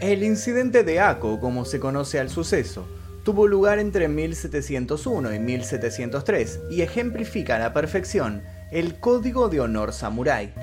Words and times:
El 0.00 0.22
incidente 0.22 0.84
de 0.84 1.00
Ako, 1.00 1.40
como 1.40 1.64
se 1.64 1.80
conoce 1.80 2.20
al 2.20 2.30
suceso, 2.30 2.86
tuvo 3.24 3.48
lugar 3.48 3.80
entre 3.80 4.06
1701 4.06 5.34
y 5.34 5.38
1703 5.40 6.60
y 6.70 6.82
ejemplifica 6.82 7.56
a 7.56 7.58
la 7.58 7.72
perfección 7.72 8.44
el 8.70 9.00
código 9.00 9.48
de 9.48 9.58
honor 9.58 9.92
samurái. 9.92 10.54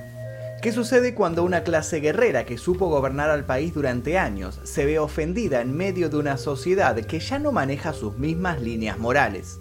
¿Qué 0.61 0.71
sucede 0.71 1.13
cuando 1.13 1.43
una 1.43 1.63
clase 1.63 1.99
guerrera 1.99 2.45
que 2.45 2.57
supo 2.57 2.87
gobernar 2.87 3.29
al 3.29 3.43
país 3.45 3.73
durante 3.73 4.17
años 4.17 4.61
se 4.63 4.85
ve 4.85 4.99
ofendida 4.99 5.59
en 5.59 5.75
medio 5.75 6.07
de 6.07 6.15
una 6.15 6.37
sociedad 6.37 6.95
que 6.95 7.19
ya 7.19 7.37
no 7.37 7.51
maneja 7.51 7.91
sus 7.91 8.17
mismas 8.17 8.61
líneas 8.61 8.97
morales? 8.97 9.59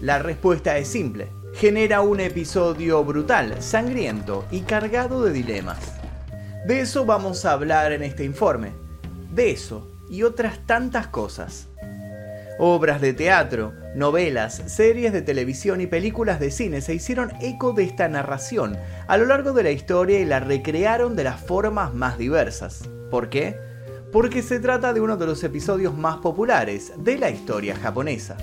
La 0.00 0.18
respuesta 0.18 0.76
es 0.76 0.88
simple. 0.88 1.28
Genera 1.54 2.00
un 2.00 2.18
episodio 2.18 3.04
brutal, 3.04 3.62
sangriento 3.62 4.44
y 4.50 4.62
cargado 4.62 5.22
de 5.22 5.32
dilemas. 5.32 5.78
De 6.66 6.80
eso 6.80 7.06
vamos 7.06 7.44
a 7.44 7.52
hablar 7.52 7.92
en 7.92 8.02
este 8.02 8.24
informe. 8.24 8.83
De 9.34 9.50
eso 9.50 9.90
y 10.08 10.22
otras 10.22 10.64
tantas 10.64 11.08
cosas. 11.08 11.66
Obras 12.60 13.00
de 13.00 13.14
teatro, 13.14 13.72
novelas, 13.96 14.62
series 14.66 15.12
de 15.12 15.22
televisión 15.22 15.80
y 15.80 15.88
películas 15.88 16.38
de 16.38 16.52
cine 16.52 16.80
se 16.80 16.94
hicieron 16.94 17.32
eco 17.40 17.72
de 17.72 17.82
esta 17.82 18.08
narración 18.08 18.76
a 19.08 19.16
lo 19.16 19.26
largo 19.26 19.52
de 19.52 19.64
la 19.64 19.72
historia 19.72 20.20
y 20.20 20.24
la 20.24 20.38
recrearon 20.38 21.16
de 21.16 21.24
las 21.24 21.40
formas 21.40 21.92
más 21.94 22.16
diversas. 22.16 22.88
¿Por 23.10 23.28
qué? 23.28 23.58
Porque 24.12 24.40
se 24.40 24.60
trata 24.60 24.92
de 24.92 25.00
uno 25.00 25.16
de 25.16 25.26
los 25.26 25.42
episodios 25.42 25.98
más 25.98 26.18
populares 26.18 26.92
de 26.96 27.18
la 27.18 27.30
historia 27.30 27.74
japonesa. 27.74 28.36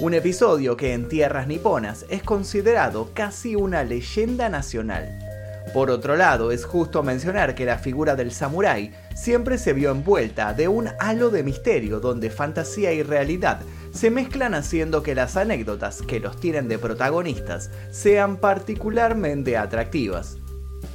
Un 0.00 0.12
episodio 0.12 0.76
que 0.76 0.92
en 0.92 1.08
tierras 1.08 1.46
niponas 1.46 2.04
es 2.10 2.22
considerado 2.22 3.12
casi 3.14 3.56
una 3.56 3.82
leyenda 3.82 4.50
nacional. 4.50 5.23
Por 5.72 5.90
otro 5.90 6.16
lado, 6.16 6.52
es 6.52 6.64
justo 6.64 7.02
mencionar 7.02 7.54
que 7.54 7.64
la 7.64 7.78
figura 7.78 8.14
del 8.14 8.30
samurái 8.30 8.92
siempre 9.14 9.58
se 9.58 9.72
vio 9.72 9.90
envuelta 9.90 10.52
de 10.52 10.68
un 10.68 10.90
halo 11.00 11.30
de 11.30 11.42
misterio 11.42 12.00
donde 12.00 12.30
fantasía 12.30 12.92
y 12.92 13.02
realidad 13.02 13.60
se 13.92 14.10
mezclan 14.10 14.54
haciendo 14.54 15.02
que 15.02 15.14
las 15.14 15.36
anécdotas 15.36 16.02
que 16.02 16.20
los 16.20 16.38
tienen 16.38 16.68
de 16.68 16.78
protagonistas 16.78 17.70
sean 17.90 18.36
particularmente 18.36 19.56
atractivas. 19.56 20.36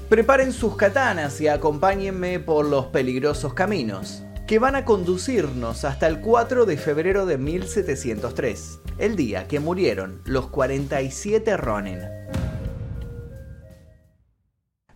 Preparen 0.10 0.54
sus 0.54 0.76
katanas 0.76 1.40
y 1.42 1.48
acompáñenme 1.48 2.40
por 2.40 2.66
los 2.66 2.88
peligrosos 2.88 3.54
caminos, 3.54 4.24
que 4.48 4.60
van 4.60 4.76
a 4.76 4.84
conducirnos 4.84 5.86
hasta 5.86 6.08
el 6.08 6.22
4 6.22 6.66
de 6.66 6.78
febrero 6.78 7.26
de 7.26 7.38
1703, 7.38 8.80
el 8.98 9.16
día 9.16 9.48
que 9.48 9.60
murieron 9.60 10.22
los 10.26 10.48
47 10.48 11.56
Ronin. 11.58 12.00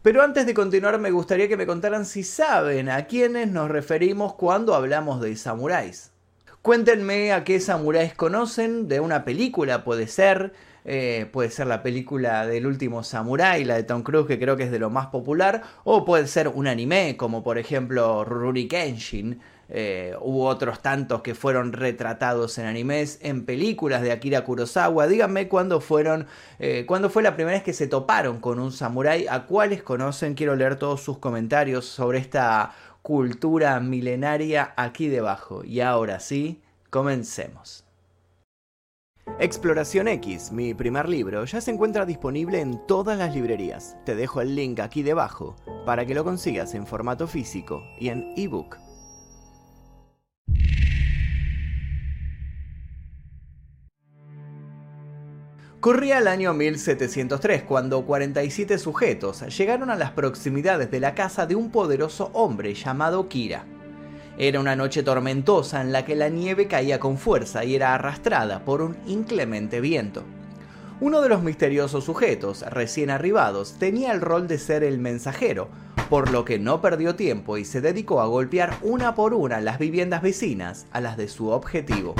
Pero 0.04 0.22
antes 0.22 0.46
de 0.46 0.54
continuar 0.54 1.00
me 1.00 1.12
gustaría 1.12 1.48
que 1.48 1.56
me 1.56 1.66
contaran 1.66 2.06
si 2.06 2.23
saben 2.23 2.90
a 2.90 3.06
quiénes 3.06 3.48
nos 3.48 3.72
referimos 3.72 4.34
cuando 4.34 4.76
hablamos 4.76 5.22
de 5.22 5.34
samuráis. 5.38 6.12
Cuéntenme 6.62 7.32
a 7.32 7.45
qué 7.45 7.62
samuráis 7.62 8.14
conocen 8.14 8.90
de 8.90 9.00
una 9.00 9.23
película, 9.23 9.86
puede 9.86 10.08
ser, 10.08 10.52
eh, 10.84 11.30
puede 11.32 11.52
ser 11.52 11.68
la 11.68 11.84
película 11.84 12.45
del 12.45 12.66
último 12.66 13.02
samurái, 13.02 13.64
la 13.64 13.76
de 13.76 13.84
Tom 13.84 14.04
Cruise, 14.04 14.28
que 14.28 14.38
creo 14.38 14.58
que 14.58 14.64
es 14.64 14.72
de 14.72 14.80
lo 14.80 14.90
más 14.90 15.08
popular, 15.08 15.64
o 15.86 16.04
puede 16.04 16.28
ser 16.28 16.50
un 16.50 16.67
anime, 16.67 17.16
como 17.16 17.42
por 17.42 17.58
ejemplo 17.58 18.26
Rurouni 18.26 18.67
Kenshin, 18.67 19.40
eh, 19.76 20.16
hubo 20.22 20.46
otros 20.46 20.84
tantos 20.84 21.24
que 21.24 21.34
fueron 21.34 21.74
retratados 21.74 22.60
en 22.60 22.68
animes, 22.68 23.18
en 23.24 23.44
películas 23.44 24.04
de 24.04 24.12
Akira 24.12 24.44
Kurosawa. 24.44 25.08
Díganme 25.08 25.48
cuándo 25.48 25.82
fueron, 25.82 26.28
eh, 26.60 26.86
cuándo 26.86 27.10
fue 27.10 27.24
la 27.24 27.34
primera 27.34 27.58
vez 27.58 27.64
que 27.64 27.74
se 27.74 27.88
toparon 27.88 28.40
con 28.40 28.60
un 28.60 28.72
samurái, 28.72 29.26
a 29.28 29.48
cuáles 29.48 29.82
conocen. 29.82 30.36
Quiero 30.36 30.56
leer 30.56 30.76
todos 30.76 31.02
sus 31.02 31.18
comentarios 31.18 31.86
sobre 31.86 32.20
esta 32.20 32.76
cultura 33.02 33.80
milenaria 33.80 34.76
aquí 34.78 35.08
debajo. 35.08 35.64
Y 35.66 35.82
ahora 35.82 36.20
sí, 36.20 36.62
comencemos. 36.92 37.84
Exploración 39.40 40.08
X, 40.08 40.52
mi 40.52 40.76
primer 40.76 41.10
libro, 41.10 41.46
ya 41.46 41.62
se 41.62 41.72
encuentra 41.72 42.06
disponible 42.06 42.60
en 42.60 42.86
todas 42.86 43.17
las 43.17 43.33
librerías. 43.33 43.98
Te 44.06 44.14
dejo 44.14 44.42
el 44.42 44.56
link 44.56 44.80
aquí 44.80 45.02
debajo 45.02 45.56
para 45.88 46.06
que 46.06 46.14
lo 46.14 46.23
consigas 46.23 46.76
en 46.76 46.86
formato 46.86 47.26
físico 47.26 47.82
y 48.00 48.10
en 48.10 48.33
ebook. 48.38 48.83
Corría 55.83 56.20
el 56.20 56.30
año 56.30 56.54
1703 56.54 57.64
cuando 57.64 58.05
47 58.05 58.77
sujetos 58.77 59.42
llegaron 59.58 59.89
a 59.89 59.98
las 59.98 60.11
proximidades 60.11 60.89
de 60.89 61.02
la 61.02 61.14
casa 61.14 61.45
de 61.45 61.55
un 61.55 61.71
poderoso 61.71 62.30
hombre 62.32 62.73
llamado 62.73 63.27
Kira. 63.27 63.66
Era 64.38 64.61
una 64.61 64.77
noche 64.77 65.04
tormentosa 65.04 65.82
en 65.82 65.92
la 65.92 66.05
que 66.05 66.16
la 66.16 66.30
nieve 66.30 66.70
caía 66.70 67.02
con 67.02 67.17
fuerza 67.17 67.66
y 67.66 67.76
era 67.76 67.94
arrastrada 67.94 68.64
por 68.64 68.82
un 68.82 68.95
inclemente 69.08 69.82
viento. 69.82 70.23
Uno 71.02 71.20
de 71.20 71.27
los 71.27 71.44
misteriosos 71.44 72.05
sujetos, 72.05 72.61
recién 72.61 73.10
arribados, 73.10 73.76
tenía 73.77 74.14
el 74.14 74.21
rol 74.21 74.48
de 74.48 74.60
ser 74.60 74.86
el 74.86 75.00
mensajero, 75.00 75.67
por 76.10 76.32
lo 76.32 76.45
que 76.45 76.60
no 76.60 76.80
perdió 76.80 77.15
tiempo 77.15 77.58
y 77.58 77.65
se 77.65 77.82
dedicó 77.82 78.21
a 78.21 78.27
golpear 78.27 78.77
una 78.83 79.15
por 79.15 79.33
una 79.33 79.60
las 79.60 79.80
viviendas 79.80 80.21
vecinas 80.21 80.86
a 80.94 81.02
las 81.02 81.17
de 81.17 81.27
su 81.27 81.50
objetivo. 81.50 82.15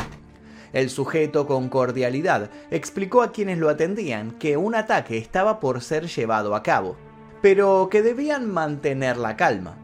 El 0.74 0.90
sujeto 0.90 1.46
con 1.46 1.70
cordialidad 1.70 2.50
explicó 2.72 3.22
a 3.22 3.32
quienes 3.32 3.60
lo 3.60 3.70
atendían 3.70 4.32
que 4.32 4.58
un 4.58 4.74
ataque 4.74 5.18
estaba 5.18 5.60
por 5.60 5.82
ser 5.82 6.08
llevado 6.08 6.56
a 6.56 6.64
cabo, 6.64 6.98
pero 7.42 7.90
que 7.92 8.02
debían 8.02 8.50
mantener 8.50 9.18
la 9.18 9.38
calma. 9.38 9.78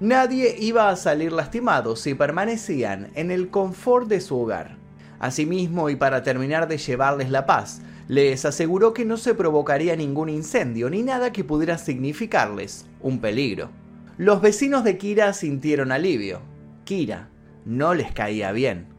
Nadie 0.00 0.56
iba 0.58 0.90
a 0.90 0.96
salir 0.96 1.32
lastimado 1.32 1.96
si 1.96 2.14
permanecían 2.14 3.10
en 3.14 3.30
el 3.30 3.50
confort 3.50 4.08
de 4.08 4.20
su 4.20 4.38
hogar. 4.38 4.76
Asimismo, 5.20 5.88
y 5.88 5.96
para 5.96 6.22
terminar 6.22 6.68
de 6.68 6.76
llevarles 6.76 7.30
la 7.30 7.46
paz, 7.46 7.80
les 8.08 8.44
aseguró 8.44 8.92
que 8.92 9.04
no 9.04 9.16
se 9.16 9.34
provocaría 9.34 9.96
ningún 9.96 10.28
incendio 10.28 10.90
ni 10.90 11.02
nada 11.02 11.32
que 11.32 11.44
pudiera 11.44 11.78
significarles 11.78 12.84
un 13.00 13.20
peligro. 13.20 13.70
Los 14.18 14.40
vecinos 14.40 14.84
de 14.84 14.98
Kira 14.98 15.32
sintieron 15.32 15.92
alivio. 15.92 16.40
Kira 16.84 17.28
no 17.64 17.94
les 17.94 18.12
caía 18.12 18.52
bien. 18.52 18.95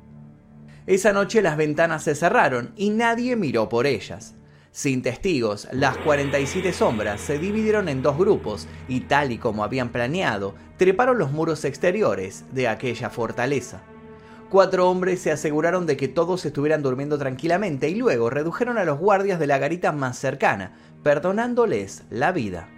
Esa 0.87 1.11
noche 1.11 1.41
las 1.41 1.57
ventanas 1.57 2.03
se 2.03 2.15
cerraron 2.15 2.71
y 2.77 2.91
nadie 2.91 3.35
miró 3.35 3.67
por 3.67 3.85
ellas. 3.85 4.35
Sin 4.71 5.01
testigos, 5.01 5.67
las 5.73 5.97
47 5.97 6.71
sombras 6.71 7.19
se 7.19 7.37
dividieron 7.39 7.89
en 7.89 8.01
dos 8.01 8.17
grupos 8.17 8.69
y 8.87 9.01
tal 9.01 9.33
y 9.33 9.37
como 9.37 9.65
habían 9.65 9.89
planeado, 9.89 10.55
treparon 10.77 11.17
los 11.17 11.33
muros 11.33 11.65
exteriores 11.65 12.45
de 12.53 12.69
aquella 12.69 13.09
fortaleza. 13.09 13.81
Cuatro 14.49 14.89
hombres 14.89 15.19
se 15.19 15.31
aseguraron 15.33 15.85
de 15.87 15.97
que 15.97 16.07
todos 16.07 16.45
estuvieran 16.45 16.83
durmiendo 16.83 17.17
tranquilamente 17.17 17.89
y 17.89 17.95
luego 17.95 18.29
redujeron 18.29 18.77
a 18.77 18.85
los 18.85 18.97
guardias 18.97 19.39
de 19.39 19.47
la 19.47 19.57
garita 19.57 19.91
más 19.91 20.17
cercana, 20.17 20.71
perdonándoles 21.03 22.05
la 22.09 22.31
vida. 22.31 22.69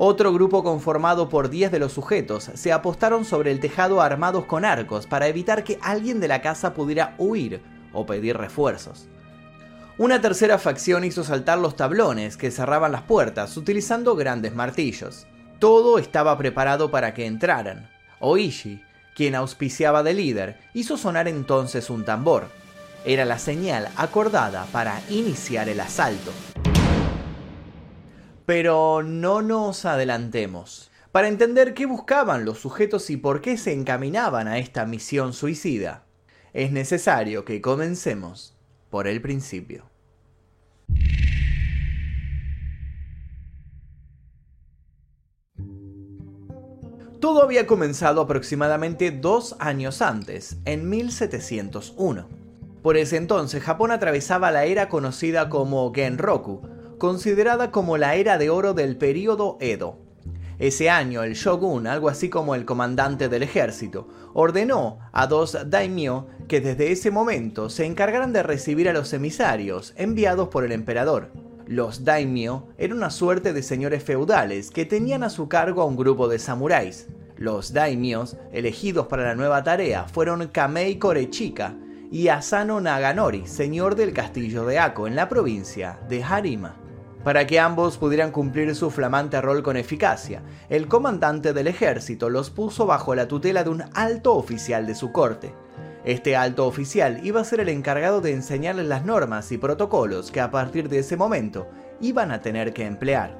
Otro 0.00 0.32
grupo 0.32 0.62
conformado 0.62 1.28
por 1.28 1.50
10 1.50 1.72
de 1.72 1.80
los 1.80 1.92
sujetos 1.92 2.52
se 2.54 2.72
apostaron 2.72 3.24
sobre 3.24 3.50
el 3.50 3.58
tejado 3.58 4.00
armados 4.00 4.44
con 4.44 4.64
arcos 4.64 5.08
para 5.08 5.26
evitar 5.26 5.64
que 5.64 5.76
alguien 5.82 6.20
de 6.20 6.28
la 6.28 6.40
casa 6.40 6.72
pudiera 6.72 7.16
huir 7.18 7.60
o 7.92 8.06
pedir 8.06 8.36
refuerzos. 8.36 9.08
Una 9.98 10.20
tercera 10.20 10.56
facción 10.58 11.02
hizo 11.02 11.24
saltar 11.24 11.58
los 11.58 11.74
tablones 11.74 12.36
que 12.36 12.52
cerraban 12.52 12.92
las 12.92 13.02
puertas 13.02 13.56
utilizando 13.56 14.14
grandes 14.14 14.54
martillos. 14.54 15.26
Todo 15.58 15.98
estaba 15.98 16.38
preparado 16.38 16.92
para 16.92 17.12
que 17.12 17.26
entraran. 17.26 17.90
Oishi, 18.20 18.80
quien 19.16 19.34
auspiciaba 19.34 20.04
de 20.04 20.14
líder, 20.14 20.58
hizo 20.74 20.96
sonar 20.96 21.26
entonces 21.26 21.90
un 21.90 22.04
tambor. 22.04 22.46
Era 23.04 23.24
la 23.24 23.40
señal 23.40 23.88
acordada 23.96 24.64
para 24.70 25.02
iniciar 25.10 25.68
el 25.68 25.80
asalto. 25.80 26.30
Pero 28.48 29.02
no 29.02 29.42
nos 29.42 29.84
adelantemos. 29.84 30.90
Para 31.12 31.28
entender 31.28 31.74
qué 31.74 31.84
buscaban 31.84 32.46
los 32.46 32.58
sujetos 32.58 33.10
y 33.10 33.18
por 33.18 33.42
qué 33.42 33.58
se 33.58 33.74
encaminaban 33.74 34.48
a 34.48 34.56
esta 34.56 34.86
misión 34.86 35.34
suicida, 35.34 36.06
es 36.54 36.72
necesario 36.72 37.44
que 37.44 37.60
comencemos 37.60 38.56
por 38.88 39.06
el 39.06 39.20
principio. 39.20 39.90
Todo 47.20 47.42
había 47.42 47.66
comenzado 47.66 48.22
aproximadamente 48.22 49.10
dos 49.10 49.56
años 49.58 50.00
antes, 50.00 50.56
en 50.64 50.88
1701. 50.88 52.26
Por 52.82 52.96
ese 52.96 53.18
entonces 53.18 53.62
Japón 53.62 53.90
atravesaba 53.90 54.50
la 54.50 54.64
era 54.64 54.88
conocida 54.88 55.50
como 55.50 55.92
Genroku, 55.92 56.77
considerada 56.98 57.70
como 57.70 57.96
la 57.96 58.14
era 58.16 58.38
de 58.38 58.50
oro 58.50 58.74
del 58.74 58.96
período 58.96 59.56
Edo. 59.60 59.98
Ese 60.58 60.90
año 60.90 61.22
el 61.22 61.34
shogun, 61.34 61.86
algo 61.86 62.08
así 62.08 62.28
como 62.28 62.56
el 62.56 62.64
comandante 62.64 63.28
del 63.28 63.44
ejército, 63.44 64.08
ordenó 64.34 64.98
a 65.12 65.28
dos 65.28 65.56
daimyo 65.66 66.26
que 66.48 66.60
desde 66.60 66.90
ese 66.90 67.12
momento 67.12 67.70
se 67.70 67.86
encargaran 67.86 68.32
de 68.32 68.42
recibir 68.42 68.88
a 68.88 68.92
los 68.92 69.12
emisarios 69.12 69.94
enviados 69.96 70.48
por 70.48 70.64
el 70.64 70.72
emperador. 70.72 71.30
Los 71.66 72.02
daimyo 72.02 72.64
eran 72.76 72.96
una 72.96 73.10
suerte 73.10 73.52
de 73.52 73.62
señores 73.62 74.02
feudales 74.02 74.70
que 74.70 74.84
tenían 74.84 75.22
a 75.22 75.30
su 75.30 75.48
cargo 75.48 75.82
a 75.82 75.84
un 75.84 75.96
grupo 75.96 76.26
de 76.26 76.40
samuráis. 76.40 77.06
Los 77.36 77.72
daimios 77.72 78.36
elegidos 78.52 79.06
para 79.06 79.22
la 79.22 79.36
nueva 79.36 79.62
tarea 79.62 80.08
fueron 80.08 80.48
Kamei 80.48 80.98
Korechika 80.98 81.76
y 82.10 82.28
Asano 82.28 82.80
Naganori, 82.80 83.46
señor 83.46 83.94
del 83.94 84.12
castillo 84.12 84.64
de 84.64 84.80
Ako 84.80 85.06
en 85.06 85.14
la 85.14 85.28
provincia 85.28 86.00
de 86.08 86.24
Harima. 86.24 86.87
Para 87.24 87.46
que 87.46 87.58
ambos 87.58 87.98
pudieran 87.98 88.30
cumplir 88.30 88.74
su 88.74 88.90
flamante 88.90 89.40
rol 89.40 89.62
con 89.62 89.76
eficacia, 89.76 90.42
el 90.68 90.86
comandante 90.86 91.52
del 91.52 91.66
ejército 91.66 92.30
los 92.30 92.50
puso 92.50 92.86
bajo 92.86 93.14
la 93.14 93.26
tutela 93.26 93.64
de 93.64 93.70
un 93.70 93.84
alto 93.94 94.34
oficial 94.34 94.86
de 94.86 94.94
su 94.94 95.10
corte. 95.10 95.52
Este 96.04 96.36
alto 96.36 96.66
oficial 96.66 97.20
iba 97.24 97.40
a 97.40 97.44
ser 97.44 97.60
el 97.60 97.68
encargado 97.68 98.20
de 98.20 98.32
enseñarles 98.32 98.86
las 98.86 99.04
normas 99.04 99.50
y 99.52 99.58
protocolos 99.58 100.30
que 100.30 100.40
a 100.40 100.50
partir 100.50 100.88
de 100.88 101.00
ese 101.00 101.16
momento 101.16 101.66
iban 102.00 102.30
a 102.30 102.40
tener 102.40 102.72
que 102.72 102.86
emplear. 102.86 103.36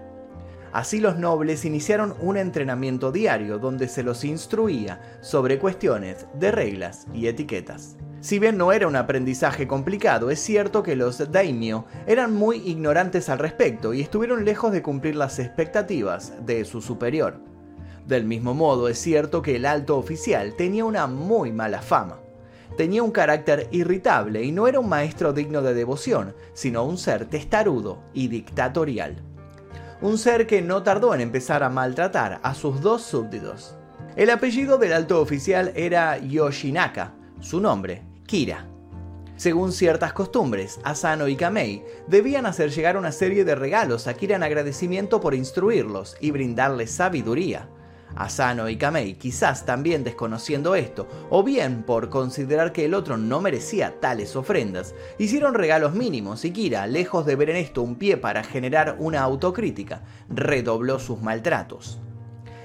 Así 0.72 1.00
los 1.00 1.16
nobles 1.16 1.64
iniciaron 1.64 2.14
un 2.20 2.36
entrenamiento 2.36 3.10
diario 3.10 3.58
donde 3.58 3.88
se 3.88 4.02
los 4.02 4.24
instruía 4.24 5.00
sobre 5.22 5.58
cuestiones 5.58 6.26
de 6.34 6.50
reglas 6.50 7.06
y 7.14 7.28
etiquetas. 7.28 7.96
Si 8.20 8.40
bien 8.40 8.58
no 8.58 8.72
era 8.72 8.88
un 8.88 8.96
aprendizaje 8.96 9.68
complicado, 9.68 10.30
es 10.30 10.40
cierto 10.40 10.82
que 10.82 10.96
los 10.96 11.30
daimyo 11.30 11.84
eran 12.06 12.34
muy 12.34 12.56
ignorantes 12.56 13.28
al 13.28 13.38
respecto 13.38 13.94
y 13.94 14.00
estuvieron 14.00 14.44
lejos 14.44 14.72
de 14.72 14.82
cumplir 14.82 15.14
las 15.14 15.38
expectativas 15.38 16.32
de 16.44 16.64
su 16.64 16.80
superior. 16.80 17.38
Del 18.06 18.24
mismo 18.24 18.54
modo, 18.54 18.88
es 18.88 18.98
cierto 18.98 19.40
que 19.40 19.54
el 19.54 19.66
alto 19.66 19.96
oficial 19.96 20.54
tenía 20.56 20.84
una 20.84 21.06
muy 21.06 21.52
mala 21.52 21.80
fama. 21.80 22.18
Tenía 22.76 23.04
un 23.04 23.12
carácter 23.12 23.68
irritable 23.70 24.42
y 24.42 24.50
no 24.50 24.66
era 24.66 24.80
un 24.80 24.88
maestro 24.88 25.32
digno 25.32 25.62
de 25.62 25.74
devoción, 25.74 26.34
sino 26.54 26.84
un 26.84 26.98
ser 26.98 27.26
testarudo 27.26 28.02
y 28.14 28.26
dictatorial. 28.26 29.22
Un 30.00 30.18
ser 30.18 30.46
que 30.48 30.60
no 30.60 30.82
tardó 30.82 31.14
en 31.14 31.20
empezar 31.20 31.62
a 31.62 31.70
maltratar 31.70 32.40
a 32.42 32.54
sus 32.54 32.80
dos 32.80 33.02
súbditos. 33.02 33.76
El 34.16 34.30
apellido 34.30 34.76
del 34.78 34.92
alto 34.92 35.20
oficial 35.20 35.72
era 35.76 36.18
Yoshinaka, 36.18 37.14
su 37.40 37.60
nombre 37.60 38.02
Kira. 38.26 38.66
Según 39.36 39.70
ciertas 39.70 40.12
costumbres, 40.12 40.80
Asano 40.82 41.28
y 41.28 41.36
Kamei 41.36 41.84
debían 42.08 42.44
hacer 42.46 42.70
llegar 42.70 42.96
una 42.96 43.12
serie 43.12 43.44
de 43.44 43.54
regalos 43.54 44.08
a 44.08 44.14
Kira 44.14 44.34
en 44.36 44.42
agradecimiento 44.42 45.20
por 45.20 45.34
instruirlos 45.34 46.16
y 46.20 46.32
brindarles 46.32 46.90
sabiduría. 46.90 47.68
Asano 48.16 48.68
y 48.68 48.76
Kamei, 48.76 49.14
quizás 49.14 49.64
también 49.64 50.02
desconociendo 50.02 50.74
esto, 50.74 51.06
o 51.30 51.44
bien 51.44 51.84
por 51.84 52.08
considerar 52.08 52.72
que 52.72 52.84
el 52.84 52.94
otro 52.94 53.16
no 53.16 53.40
merecía 53.40 54.00
tales 54.00 54.34
ofrendas, 54.34 54.94
hicieron 55.18 55.54
regalos 55.54 55.94
mínimos 55.94 56.44
y 56.44 56.50
Kira, 56.50 56.88
lejos 56.88 57.24
de 57.24 57.36
ver 57.36 57.50
en 57.50 57.56
esto 57.56 57.82
un 57.82 57.94
pie 57.94 58.16
para 58.16 58.42
generar 58.42 58.96
una 58.98 59.20
autocrítica, 59.20 60.02
redobló 60.28 60.98
sus 60.98 61.22
maltratos. 61.22 62.00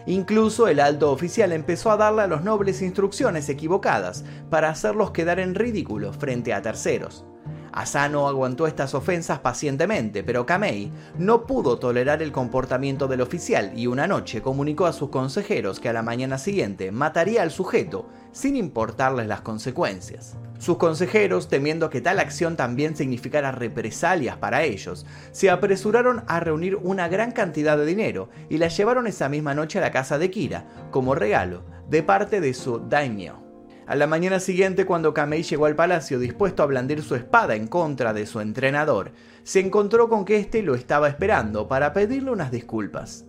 Incluso 0.05 0.67
el 0.67 0.79
alto 0.79 1.11
oficial 1.11 1.51
empezó 1.51 1.91
a 1.91 1.97
darle 1.97 2.23
a 2.23 2.27
los 2.27 2.43
nobles 2.43 2.81
instrucciones 2.81 3.47
equivocadas 3.49 4.25
para 4.49 4.69
hacerlos 4.69 5.11
quedar 5.11 5.39
en 5.39 5.55
ridículo 5.55 6.11
frente 6.13 6.53
a 6.53 6.61
terceros. 6.61 7.25
Asano 7.73 8.27
aguantó 8.27 8.67
estas 8.67 8.93
ofensas 8.93 9.39
pacientemente, 9.39 10.23
pero 10.23 10.45
Kamei 10.45 10.91
no 11.17 11.47
pudo 11.47 11.79
tolerar 11.79 12.21
el 12.21 12.31
comportamiento 12.31 13.07
del 13.07 13.21
oficial 13.21 13.71
y 13.75 13.87
una 13.87 14.05
noche 14.05 14.43
comunicó 14.43 14.85
a 14.85 14.93
sus 14.93 15.09
consejeros 15.09 15.79
que 15.79 15.89
a 15.89 15.93
la 15.93 16.03
mañana 16.03 16.37
siguiente 16.37 16.91
mataría 16.91 17.41
al 17.41 17.49
sujeto 17.49 18.05
sin 18.33 18.57
importarles 18.57 19.27
las 19.27 19.41
consecuencias. 19.41 20.35
Sus 20.59 20.77
consejeros, 20.77 21.47
temiendo 21.47 21.89
que 21.89 22.01
tal 22.01 22.19
acción 22.19 22.55
también 22.55 22.95
significara 22.95 23.51
represalias 23.51 24.37
para 24.37 24.63
ellos, 24.63 25.05
se 25.31 25.49
apresuraron 25.49 26.23
a 26.27 26.39
reunir 26.39 26.75
una 26.75 27.07
gran 27.07 27.31
cantidad 27.31 27.77
de 27.77 27.85
dinero 27.85 28.29
y 28.49 28.57
la 28.57 28.67
llevaron 28.67 29.07
esa 29.07 29.29
misma 29.29 29.53
noche 29.53 29.79
a 29.79 29.81
la 29.81 29.91
casa 29.91 30.17
de 30.17 30.31
Kira 30.31 30.65
como 30.91 31.15
regalo 31.15 31.63
de 31.89 32.03
parte 32.03 32.41
de 32.41 32.53
su 32.53 32.79
daimyo. 32.79 33.39
A 33.85 33.95
la 33.95 34.07
mañana 34.07 34.39
siguiente, 34.39 34.85
cuando 34.85 35.13
Kamei 35.13 35.43
llegó 35.43 35.65
al 35.65 35.75
palacio 35.75 36.17
dispuesto 36.17 36.63
a 36.63 36.67
blandir 36.67 37.03
su 37.03 37.15
espada 37.15 37.55
en 37.55 37.67
contra 37.67 38.13
de 38.13 38.25
su 38.25 38.39
entrenador, 38.39 39.11
se 39.43 39.59
encontró 39.59 40.07
con 40.07 40.23
que 40.23 40.37
éste 40.37 40.63
lo 40.63 40.75
estaba 40.75 41.09
esperando 41.09 41.67
para 41.67 41.91
pedirle 41.91 42.31
unas 42.31 42.51
disculpas. 42.51 43.25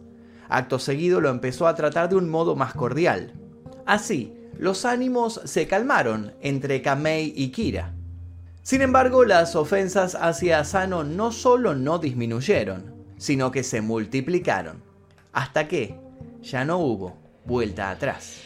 Acto 0.48 0.78
seguido 0.78 1.20
lo 1.20 1.30
empezó 1.30 1.66
a 1.66 1.74
tratar 1.74 2.08
de 2.08 2.14
un 2.14 2.28
modo 2.28 2.54
más 2.54 2.74
cordial. 2.74 3.32
Así, 3.84 4.32
los 4.58 4.84
ánimos 4.84 5.40
se 5.44 5.66
calmaron 5.66 6.34
entre 6.40 6.82
Kamei 6.82 7.32
y 7.36 7.50
Kira. 7.50 7.94
Sin 8.62 8.80
embargo, 8.80 9.24
las 9.24 9.56
ofensas 9.56 10.14
hacia 10.14 10.60
Asano 10.60 11.04
no 11.04 11.32
solo 11.32 11.74
no 11.74 11.98
disminuyeron, 11.98 12.94
sino 13.18 13.50
que 13.50 13.62
se 13.62 13.80
multiplicaron, 13.80 14.82
hasta 15.32 15.68
que 15.68 15.98
ya 16.40 16.64
no 16.64 16.78
hubo 16.78 17.16
vuelta 17.44 17.90
atrás. 17.90 18.40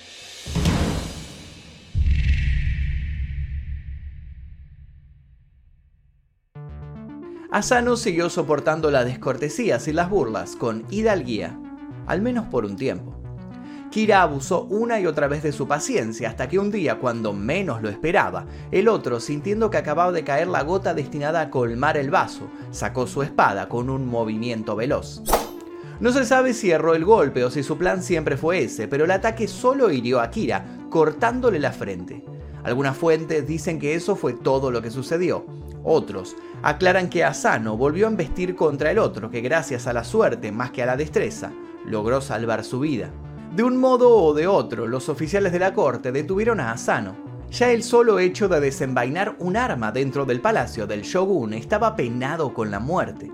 Asano 7.51 7.97
siguió 7.97 8.29
soportando 8.29 8.91
las 8.91 9.07
descortesías 9.07 9.89
y 9.89 9.93
las 9.93 10.11
burlas 10.11 10.55
con 10.55 10.85
hidalguía, 10.91 11.59
al 12.07 12.21
menos 12.21 12.47
por 12.49 12.67
un 12.67 12.77
tiempo. 12.77 13.18
Kira 13.91 14.21
abusó 14.21 14.65
una 14.65 15.01
y 15.01 15.07
otra 15.07 15.29
vez 15.29 15.43
de 15.43 15.51
su 15.51 15.67
paciencia 15.67 16.29
hasta 16.29 16.47
que 16.47 16.59
un 16.59 16.71
día, 16.71 16.99
cuando 16.99 17.33
menos 17.33 17.81
lo 17.81 17.89
esperaba, 17.89 18.45
el 18.71 18.87
otro, 18.87 19.19
sintiendo 19.19 19.71
que 19.71 19.79
acababa 19.79 20.13
de 20.13 20.25
caer 20.25 20.49
la 20.49 20.63
gota 20.63 20.93
destinada 20.93 21.41
a 21.41 21.51
colmar 21.51 21.97
el 21.97 22.11
vaso, 22.11 22.51
sacó 22.71 23.07
su 23.07 23.23
espada 23.23 23.69
con 23.69 23.89
un 23.89 24.07
movimiento 24.07 24.77
veloz. 24.77 25.23
No 26.01 26.13
se 26.13 26.27
sabe 26.27 26.53
si 26.53 26.71
erró 26.71 26.95
el 26.95 27.05
golpe 27.05 27.45
o 27.45 27.51
si 27.51 27.63
su 27.63 27.79
plan 27.79 28.03
siempre 28.03 28.37
fue 28.37 28.63
ese, 28.63 28.89
pero 28.89 29.07
el 29.07 29.11
ataque 29.11 29.49
solo 29.49 29.91
hirió 29.91 30.21
a 30.21 30.31
Kira, 30.31 30.65
cortándole 30.91 31.59
la 31.59 31.73
frente. 31.73 32.25
Algunas 32.65 32.97
fuentes 32.97 33.47
dicen 33.47 33.79
que 33.79 33.95
eso 33.95 34.17
fue 34.17 34.35
todo 34.35 34.71
lo 34.71 34.83
que 34.83 34.91
sucedió. 34.91 35.47
Otros 35.83 36.37
aclaran 36.63 37.09
que 37.09 37.25
Asano 37.25 37.77
volvió 37.77 38.07
a 38.07 38.11
embestir 38.11 38.55
contra 38.55 38.91
el 38.91 38.99
otro, 38.99 39.31
que 39.31 39.41
gracias 39.41 39.87
a 39.87 39.95
la 39.95 40.05
suerte 40.05 40.53
más 40.53 40.73
que 40.73 40.83
a 40.83 40.87
la 40.87 40.97
destreza, 40.97 41.53
logró 41.87 42.21
salvar 42.21 42.65
su 42.65 42.81
vida. 42.81 43.11
De 43.55 43.63
un 43.63 43.79
modo 43.79 44.15
o 44.15 44.35
de 44.35 44.47
otro, 44.47 44.87
los 44.87 45.09
oficiales 45.09 45.53
de 45.53 45.59
la 45.59 45.73
corte 45.73 46.13
detuvieron 46.13 46.61
a 46.61 46.73
Asano. 46.73 47.17
Ya 47.51 47.71
el 47.71 47.83
solo 47.83 48.19
hecho 48.19 48.47
de 48.47 48.61
desenvainar 48.61 49.37
un 49.39 49.57
arma 49.57 49.91
dentro 49.91 50.27
del 50.27 50.41
palacio 50.41 50.87
del 50.87 51.01
shogun 51.01 51.55
estaba 51.55 51.97
penado 51.97 52.53
con 52.53 52.71
la 52.71 52.79
muerte. 52.79 53.33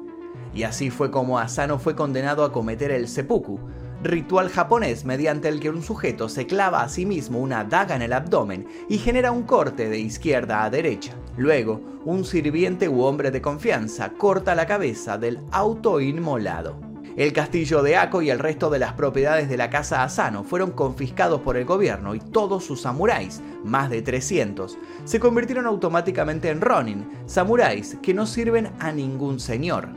Y 0.55 0.62
así 0.62 0.90
fue 0.90 1.11
como 1.11 1.40
Asano 1.40 1.81
fue 1.81 1.96
condenado 1.96 2.44
a 2.44 2.52
cometer 2.52 2.93
el 2.93 3.08
seppuku, 3.08 3.58
ritual 4.05 4.50
japonés 4.50 5.05
mediante 5.05 5.49
el 5.49 5.58
que 5.58 5.70
un 5.70 5.82
sujeto 5.82 6.28
se 6.28 6.46
clava 6.46 6.82
a 6.82 6.88
sí 6.88 7.06
mismo 7.06 7.40
una 7.40 7.64
daga 7.64 7.96
en 7.96 8.02
el 8.02 8.12
abdomen 8.12 8.66
y 8.88 8.99
genera 8.99 9.32
un 9.32 9.43
corte 9.43 9.88
de 9.88 9.99
izquierda 9.99 10.62
a 10.62 10.71
derecha. 10.71 11.12
Luego, 11.37 11.80
un 12.04 12.25
sirviente 12.25 12.88
u 12.88 13.02
hombre 13.02 13.33
de 13.33 13.42
confianza 13.42 14.11
corta 14.11 14.54
la 14.54 14.66
cabeza 14.66 15.18
del 15.18 15.40
autoinmolado. 15.50 16.93
El 17.16 17.33
castillo 17.33 17.85
de 17.85 17.97
Ako 17.97 18.23
y 18.23 18.30
el 18.30 18.40
resto 18.40 18.71
de 18.71 18.80
las 18.80 18.94
propiedades 18.94 19.49
de 19.49 19.56
la 19.56 19.71
casa 19.71 20.02
Asano 20.02 20.42
fueron 20.42 20.73
confiscados 20.73 21.42
por 21.42 21.56
el 21.56 21.64
gobierno 21.64 22.16
y 22.16 22.18
todos 22.18 22.64
sus 22.64 22.80
samuráis, 22.80 23.40
más 23.62 23.88
de 23.88 24.02
300, 24.02 24.76
se 25.04 25.21
convirtieron 25.21 25.66
automáticamente 25.66 26.50
en 26.50 26.61
ronin, 26.61 27.09
samuráis 27.26 27.99
que 28.02 28.14
no 28.14 28.26
sirven 28.26 28.73
a 28.80 28.90
ningún 28.90 29.38
señor. 29.38 29.88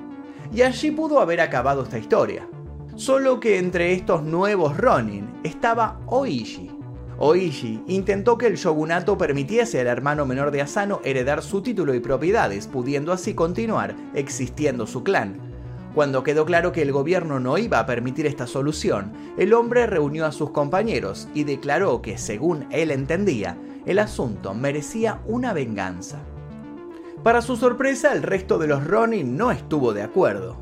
Y 0.53 0.62
allí 0.62 0.91
pudo 0.91 1.19
haber 1.19 1.41
acabado 1.41 1.81
esta 1.81 1.97
historia. 1.97 2.47
Solo 2.95 3.39
que 3.39 3.57
entre 3.57 3.93
estos 3.93 4.21
nuevos 4.21 4.77
Ronin 4.77 5.27
estaba 5.43 6.00
Oishi. 6.05 6.71
Oishi 7.17 7.83
intentó 7.88 8.38
que 8.38 8.45
el 8.45 8.57
shogunato 8.57 9.17
permitiese 9.17 9.79
al 9.79 9.88
hermano 9.88 10.27
menor 10.27 10.51
de 10.51 10.62
Asano 10.62 11.01
heredar 11.03 11.41
su 11.41 11.63
título 11.63 11.95
y 11.95 12.00
propiedades, 12.00 12.67
pudiendo 12.67 13.12
así 13.12 13.33
continuar 13.33 13.95
existiendo 14.13 14.86
su 14.86 15.03
clan. 15.03 15.46
Cuando 15.97 16.21
quedó 16.21 16.45
claro 16.45 16.71
que 16.73 16.83
el 16.83 16.91
gobierno 16.91 17.39
no 17.39 17.57
iba 17.57 17.79
a 17.79 17.87
permitir 17.87 18.27
esta 18.27 18.45
solución, 18.45 19.13
el 19.35 19.51
hombre 19.51 19.87
reunió 19.87 20.27
a 20.27 20.31
sus 20.31 20.51
compañeros 20.51 21.27
y 21.33 21.43
declaró 21.43 22.03
que, 22.03 22.19
según 22.19 22.67
él 22.69 22.91
entendía, 22.91 23.57
el 23.87 23.97
asunto 23.97 24.53
merecía 24.53 25.21
una 25.25 25.53
venganza. 25.53 26.19
Para 27.23 27.41
su 27.41 27.55
sorpresa, 27.55 28.13
el 28.13 28.21
resto 28.21 28.59
de 28.59 28.67
los 28.67 28.85
Ronin 28.85 29.35
no 29.37 29.49
estuvo 29.49 29.91
de 29.91 30.03
acuerdo 30.03 30.55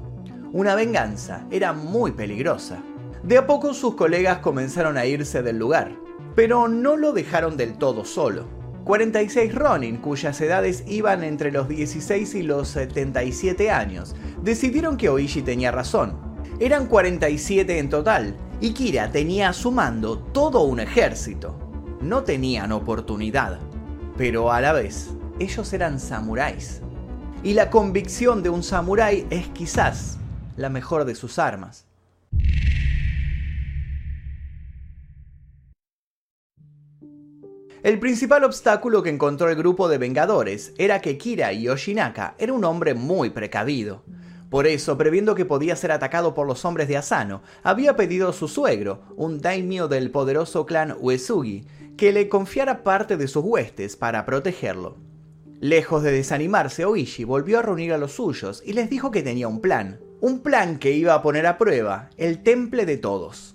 una 0.53 0.73
venganza 0.73 1.45
era 1.51 1.73
muy 1.73 2.13
peligrosa. 2.13 2.81
De 3.21 3.37
a 3.37 3.45
poco 3.45 3.73
sus 3.73 3.95
colegas 3.95 4.37
comenzaron 4.37 4.97
a 4.97 5.05
irse 5.05 5.43
del 5.43 5.59
lugar, 5.59 5.91
pero 6.33 6.69
no 6.69 6.95
lo 6.95 7.11
dejaron 7.11 7.57
del 7.57 7.77
todo 7.77 8.05
solo. 8.05 8.54
46 8.85 9.55
Ronin, 9.55 9.97
cuyas 9.97 10.39
edades 10.41 10.83
iban 10.85 11.23
entre 11.23 11.51
los 11.51 11.67
16 11.67 12.35
y 12.35 12.43
los 12.43 12.67
77 12.67 13.71
años, 13.71 14.15
decidieron 14.43 14.95
que 14.95 15.09
Oishi 15.09 15.41
tenía 15.41 15.71
razón. 15.71 16.13
Eran 16.59 16.85
47 16.85 17.79
en 17.79 17.89
total, 17.89 18.35
y 18.61 18.73
Kira 18.73 19.11
tenía 19.11 19.49
a 19.49 19.53
su 19.53 19.71
mando 19.71 20.19
todo 20.19 20.61
un 20.61 20.79
ejército. 20.79 21.57
No 21.99 22.23
tenían 22.23 22.71
oportunidad, 22.71 23.59
pero 24.17 24.51
a 24.51 24.61
la 24.61 24.71
vez, 24.71 25.09
ellos 25.39 25.73
eran 25.73 25.99
samuráis. 25.99 26.81
Y 27.41 27.53
la 27.53 27.71
convicción 27.71 28.43
de 28.43 28.51
un 28.51 28.61
samurái 28.61 29.25
es 29.31 29.47
quizás 29.47 30.19
la 30.57 30.69
mejor 30.69 31.05
de 31.05 31.15
sus 31.15 31.39
armas. 31.39 31.84
El 37.85 37.99
principal 37.99 38.43
obstáculo 38.43 39.03
que 39.03 39.11
encontró 39.11 39.47
el 39.47 39.55
grupo 39.55 39.87
de 39.87 39.99
Vengadores 39.99 40.73
era 40.79 41.01
que 41.01 41.19
Kira 41.19 41.53
Yoshinaka 41.53 42.33
era 42.39 42.51
un 42.51 42.63
hombre 42.65 42.95
muy 42.95 43.29
precavido. 43.29 44.01
Por 44.49 44.65
eso, 44.65 44.97
previendo 44.97 45.35
que 45.35 45.45
podía 45.45 45.75
ser 45.75 45.91
atacado 45.91 46.33
por 46.33 46.47
los 46.47 46.65
hombres 46.65 46.87
de 46.87 46.97
Asano, 46.97 47.43
había 47.61 47.95
pedido 47.95 48.29
a 48.29 48.33
su 48.33 48.47
suegro, 48.47 49.03
un 49.15 49.39
daimyo 49.39 49.87
del 49.87 50.09
poderoso 50.09 50.65
clan 50.65 50.95
Uesugi, 50.99 51.67
que 51.95 52.11
le 52.11 52.27
confiara 52.27 52.83
parte 52.83 53.17
de 53.17 53.27
sus 53.27 53.45
huestes 53.45 53.95
para 53.95 54.25
protegerlo. 54.25 54.97
Lejos 55.59 56.01
de 56.01 56.11
desanimarse, 56.11 56.85
Oishi 56.85 57.23
volvió 57.23 57.59
a 57.59 57.61
reunir 57.61 57.93
a 57.93 57.99
los 57.99 58.13
suyos 58.13 58.63
y 58.65 58.73
les 58.73 58.89
dijo 58.89 59.11
que 59.11 59.21
tenía 59.21 59.47
un 59.47 59.61
plan. 59.61 59.99
Un 60.21 60.39
plan 60.39 60.79
que 60.79 60.93
iba 60.93 61.13
a 61.13 61.21
poner 61.21 61.45
a 61.45 61.59
prueba 61.59 62.09
el 62.17 62.41
temple 62.41 62.87
de 62.87 62.97
todos. 62.97 63.54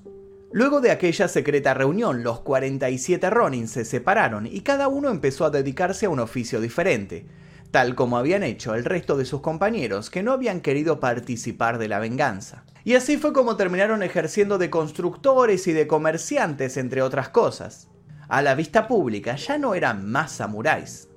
Luego 0.52 0.80
de 0.80 0.90
aquella 0.90 1.28
secreta 1.28 1.74
reunión, 1.74 2.24
los 2.24 2.40
47 2.40 3.30
Ronin 3.30 3.68
se 3.68 3.84
separaron 3.84 4.46
y 4.46 4.62
cada 4.62 4.88
uno 4.88 5.08
empezó 5.10 5.44
a 5.44 5.50
dedicarse 5.50 6.06
a 6.06 6.10
un 6.10 6.18
oficio 6.18 6.60
diferente, 6.60 7.24
tal 7.70 7.94
como 7.94 8.18
habían 8.18 8.42
hecho 8.42 8.74
el 8.74 8.84
resto 8.84 9.16
de 9.16 9.26
sus 9.26 9.42
compañeros 9.42 10.10
que 10.10 10.24
no 10.24 10.32
habían 10.32 10.60
querido 10.60 10.98
participar 10.98 11.78
de 11.78 11.86
la 11.86 12.00
venganza. 12.00 12.64
Y 12.82 12.94
así 12.94 13.16
fue 13.16 13.32
como 13.32 13.56
terminaron 13.56 14.02
ejerciendo 14.02 14.58
de 14.58 14.70
constructores 14.70 15.68
y 15.68 15.72
de 15.72 15.86
comerciantes, 15.86 16.76
entre 16.78 17.02
otras 17.02 17.28
cosas. 17.28 17.88
A 18.28 18.42
la 18.42 18.56
vista 18.56 18.88
pública 18.88 19.36
ya 19.36 19.56
no 19.56 19.74
eran 19.74 20.10
más 20.10 20.32
samuráis. 20.32 21.09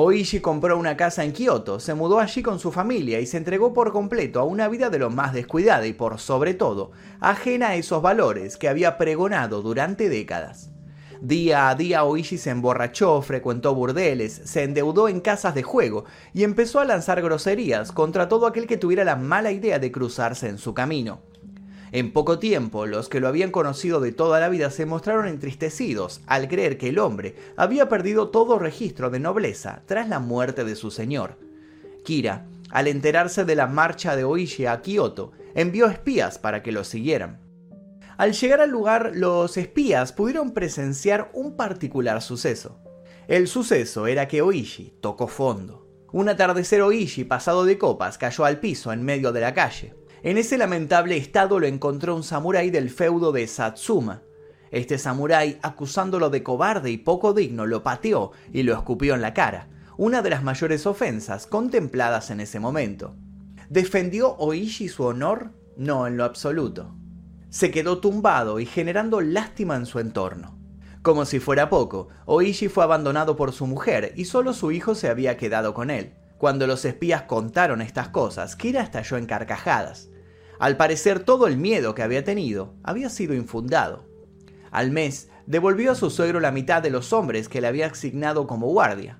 Oishi 0.00 0.38
compró 0.38 0.78
una 0.78 0.96
casa 0.96 1.24
en 1.24 1.32
Kioto, 1.32 1.80
se 1.80 1.92
mudó 1.92 2.20
allí 2.20 2.40
con 2.40 2.60
su 2.60 2.70
familia 2.70 3.18
y 3.18 3.26
se 3.26 3.36
entregó 3.36 3.74
por 3.74 3.90
completo 3.90 4.38
a 4.38 4.44
una 4.44 4.68
vida 4.68 4.90
de 4.90 5.00
lo 5.00 5.10
más 5.10 5.32
descuidada 5.32 5.88
y 5.88 5.92
por 5.92 6.20
sobre 6.20 6.54
todo, 6.54 6.92
ajena 7.18 7.70
a 7.70 7.74
esos 7.74 8.00
valores 8.00 8.56
que 8.56 8.68
había 8.68 8.96
pregonado 8.96 9.60
durante 9.60 10.08
décadas. 10.08 10.70
Día 11.20 11.68
a 11.68 11.74
día 11.74 12.04
Oishi 12.04 12.38
se 12.38 12.50
emborrachó, 12.50 13.20
frecuentó 13.22 13.74
burdeles, 13.74 14.40
se 14.44 14.62
endeudó 14.62 15.08
en 15.08 15.18
casas 15.18 15.56
de 15.56 15.64
juego 15.64 16.04
y 16.32 16.44
empezó 16.44 16.78
a 16.78 16.84
lanzar 16.84 17.20
groserías 17.20 17.90
contra 17.90 18.28
todo 18.28 18.46
aquel 18.46 18.68
que 18.68 18.76
tuviera 18.76 19.02
la 19.02 19.16
mala 19.16 19.50
idea 19.50 19.80
de 19.80 19.90
cruzarse 19.90 20.48
en 20.48 20.58
su 20.58 20.74
camino. 20.74 21.22
En 21.90 22.12
poco 22.12 22.38
tiempo, 22.38 22.86
los 22.86 23.08
que 23.08 23.20
lo 23.20 23.28
habían 23.28 23.50
conocido 23.50 24.00
de 24.00 24.12
toda 24.12 24.40
la 24.40 24.48
vida 24.48 24.70
se 24.70 24.84
mostraron 24.84 25.26
entristecidos 25.26 26.20
al 26.26 26.48
creer 26.48 26.76
que 26.76 26.90
el 26.90 26.98
hombre 26.98 27.34
había 27.56 27.88
perdido 27.88 28.28
todo 28.28 28.58
registro 28.58 29.08
de 29.10 29.20
nobleza 29.20 29.82
tras 29.86 30.08
la 30.08 30.18
muerte 30.18 30.64
de 30.64 30.76
su 30.76 30.90
señor. 30.90 31.38
Kira, 32.04 32.46
al 32.70 32.86
enterarse 32.86 33.44
de 33.44 33.54
la 33.54 33.66
marcha 33.66 34.16
de 34.16 34.24
Oishi 34.24 34.66
a 34.66 34.82
Kioto, 34.82 35.32
envió 35.54 35.86
espías 35.86 36.38
para 36.38 36.62
que 36.62 36.72
lo 36.72 36.84
siguieran. 36.84 37.40
Al 38.18 38.32
llegar 38.32 38.60
al 38.60 38.70
lugar, 38.70 39.12
los 39.14 39.56
espías 39.56 40.12
pudieron 40.12 40.52
presenciar 40.52 41.30
un 41.32 41.56
particular 41.56 42.20
suceso. 42.20 42.78
El 43.28 43.46
suceso 43.46 44.06
era 44.06 44.28
que 44.28 44.42
Oishi 44.42 44.94
tocó 45.00 45.28
fondo. 45.28 45.86
Un 46.12 46.28
atardecer 46.28 46.82
Oishi 46.82 47.24
pasado 47.24 47.64
de 47.64 47.78
copas 47.78 48.18
cayó 48.18 48.44
al 48.44 48.58
piso 48.58 48.92
en 48.92 49.04
medio 49.04 49.32
de 49.32 49.40
la 49.40 49.54
calle. 49.54 49.94
En 50.22 50.36
ese 50.36 50.58
lamentable 50.58 51.16
estado 51.16 51.60
lo 51.60 51.66
encontró 51.66 52.16
un 52.16 52.24
samurái 52.24 52.70
del 52.70 52.90
feudo 52.90 53.30
de 53.30 53.46
Satsuma. 53.46 54.22
Este 54.70 54.98
samurái, 54.98 55.58
acusándolo 55.62 56.28
de 56.28 56.42
cobarde 56.42 56.90
y 56.90 56.98
poco 56.98 57.32
digno, 57.32 57.66
lo 57.66 57.82
pateó 57.82 58.32
y 58.52 58.64
lo 58.64 58.74
escupió 58.74 59.14
en 59.14 59.22
la 59.22 59.32
cara, 59.32 59.68
una 59.96 60.20
de 60.20 60.30
las 60.30 60.42
mayores 60.42 60.86
ofensas 60.86 61.46
contempladas 61.46 62.30
en 62.30 62.40
ese 62.40 62.58
momento. 62.58 63.14
¿Defendió 63.68 64.36
Oishi 64.38 64.88
su 64.88 65.04
honor? 65.04 65.52
No, 65.76 66.06
en 66.06 66.16
lo 66.16 66.24
absoluto. 66.24 66.94
Se 67.48 67.70
quedó 67.70 67.98
tumbado 67.98 68.60
y 68.60 68.66
generando 68.66 69.20
lástima 69.20 69.76
en 69.76 69.86
su 69.86 70.00
entorno. 70.00 70.58
Como 71.02 71.24
si 71.24 71.38
fuera 71.38 71.70
poco, 71.70 72.08
Oishi 72.26 72.68
fue 72.68 72.82
abandonado 72.84 73.36
por 73.36 73.52
su 73.52 73.66
mujer 73.66 74.12
y 74.16 74.24
solo 74.24 74.52
su 74.52 74.72
hijo 74.72 74.94
se 74.94 75.08
había 75.08 75.36
quedado 75.36 75.72
con 75.72 75.90
él. 75.90 76.17
Cuando 76.38 76.68
los 76.68 76.84
espías 76.84 77.22
contaron 77.22 77.82
estas 77.82 78.08
cosas, 78.10 78.54
Kira 78.54 78.80
estalló 78.82 79.16
en 79.16 79.26
carcajadas. 79.26 80.08
Al 80.60 80.76
parecer 80.76 81.20
todo 81.20 81.48
el 81.48 81.56
miedo 81.56 81.96
que 81.96 82.02
había 82.02 82.22
tenido 82.22 82.74
había 82.84 83.10
sido 83.10 83.34
infundado. 83.34 84.06
Al 84.70 84.92
mes, 84.92 85.30
devolvió 85.46 85.92
a 85.92 85.94
su 85.96 86.10
suegro 86.10 86.38
la 86.38 86.52
mitad 86.52 86.80
de 86.80 86.90
los 86.90 87.12
hombres 87.12 87.48
que 87.48 87.60
le 87.60 87.66
había 87.66 87.86
asignado 87.86 88.46
como 88.46 88.68
guardia. 88.68 89.18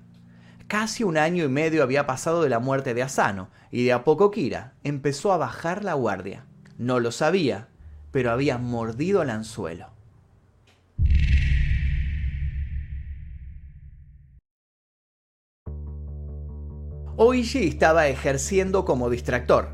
Casi 0.67 1.03
un 1.03 1.17
año 1.17 1.43
y 1.43 1.49
medio 1.49 1.83
había 1.83 2.05
pasado 2.05 2.41
de 2.41 2.49
la 2.49 2.59
muerte 2.59 2.93
de 2.93 3.03
Asano, 3.03 3.49
y 3.69 3.83
de 3.83 3.91
a 3.91 4.03
poco 4.05 4.31
Kira 4.31 4.75
empezó 4.83 5.33
a 5.33 5.37
bajar 5.37 5.83
la 5.83 5.95
guardia. 5.95 6.45
No 6.77 6.99
lo 7.01 7.11
sabía, 7.11 7.67
pero 8.11 8.31
había 8.31 8.57
mordido 8.57 9.21
el 9.23 9.29
anzuelo. 9.29 9.98
Oishi 17.21 17.67
estaba 17.67 18.07
ejerciendo 18.07 18.85
como 18.85 19.09
distractor. 19.09 19.71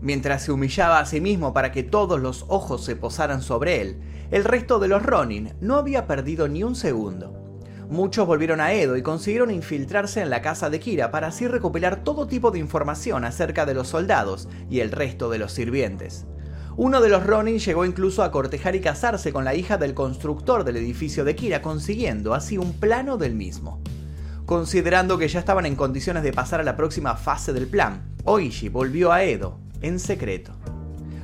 Mientras 0.00 0.44
se 0.44 0.52
humillaba 0.52 1.00
a 1.00 1.04
sí 1.04 1.20
mismo 1.20 1.52
para 1.52 1.72
que 1.72 1.82
todos 1.82 2.20
los 2.20 2.44
ojos 2.46 2.84
se 2.84 2.94
posaran 2.94 3.42
sobre 3.42 3.80
él, 3.80 3.98
el 4.30 4.44
resto 4.44 4.78
de 4.78 4.86
los 4.86 5.02
Ronin 5.02 5.54
no 5.60 5.78
había 5.78 6.06
perdido 6.06 6.46
ni 6.46 6.62
un 6.62 6.76
segundo. 6.76 7.58
Muchos 7.90 8.24
volvieron 8.28 8.60
a 8.60 8.72
Edo 8.72 8.96
y 8.96 9.02
consiguieron 9.02 9.50
infiltrarse 9.50 10.20
en 10.20 10.30
la 10.30 10.42
casa 10.42 10.70
de 10.70 10.78
Kira 10.78 11.10
para 11.10 11.26
así 11.26 11.48
recopilar 11.48 12.04
todo 12.04 12.28
tipo 12.28 12.52
de 12.52 12.60
información 12.60 13.24
acerca 13.24 13.66
de 13.66 13.74
los 13.74 13.88
soldados 13.88 14.48
y 14.70 14.78
el 14.78 14.92
resto 14.92 15.28
de 15.28 15.38
los 15.38 15.50
sirvientes. 15.50 16.24
Uno 16.76 17.00
de 17.00 17.08
los 17.08 17.26
Ronin 17.26 17.58
llegó 17.58 17.84
incluso 17.84 18.22
a 18.22 18.30
cortejar 18.30 18.76
y 18.76 18.80
casarse 18.80 19.32
con 19.32 19.44
la 19.44 19.56
hija 19.56 19.76
del 19.76 19.94
constructor 19.94 20.62
del 20.62 20.76
edificio 20.76 21.24
de 21.24 21.34
Kira, 21.34 21.62
consiguiendo 21.62 22.32
así 22.32 22.58
un 22.58 22.74
plano 22.74 23.16
del 23.16 23.34
mismo. 23.34 23.82
Considerando 24.46 25.18
que 25.18 25.26
ya 25.26 25.40
estaban 25.40 25.66
en 25.66 25.74
condiciones 25.74 26.22
de 26.22 26.32
pasar 26.32 26.60
a 26.60 26.62
la 26.62 26.76
próxima 26.76 27.16
fase 27.16 27.52
del 27.52 27.66
plan, 27.66 28.14
Oishi 28.22 28.68
volvió 28.68 29.10
a 29.10 29.24
Edo, 29.24 29.58
en 29.82 29.98
secreto. 29.98 30.52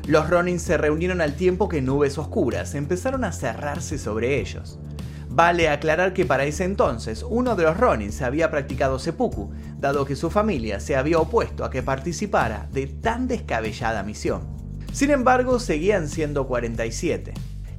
Los 0.09 0.29
Ronin 0.29 0.59
se 0.59 0.77
reunieron 0.77 1.21
al 1.21 1.37
tiempo 1.37 1.69
que 1.69 1.81
nubes 1.81 2.19
oscuras 2.19 2.75
empezaron 2.75 3.23
a 3.23 3.31
cerrarse 3.31 3.97
sobre 3.97 4.41
ellos. 4.41 4.81
Vale 5.29 5.69
aclarar 5.69 6.13
que 6.15 6.27
para 6.27 6.45
ese 6.45 6.65
entonces 6.65 7.25
uno 7.27 7.55
de 7.55 7.63
los 7.63 7.77
Ronin 7.77 8.11
se 8.11 8.25
había 8.25 8.51
practicado 8.51 8.99
seppuku, 8.99 9.53
dado 9.79 10.05
que 10.05 10.17
su 10.17 10.29
familia 10.29 10.81
se 10.81 10.97
había 10.97 11.21
opuesto 11.21 11.65
a 11.65 11.71
que 11.71 11.85
participara 11.85 12.69
de 12.73 12.89
tan 12.89 13.29
descabellada 13.29 14.03
misión. 14.03 14.43
Sin 14.93 15.13
embargo, 15.13 15.61
seguían 15.61 16.09
siendo 16.09 16.49
47. 16.49 17.33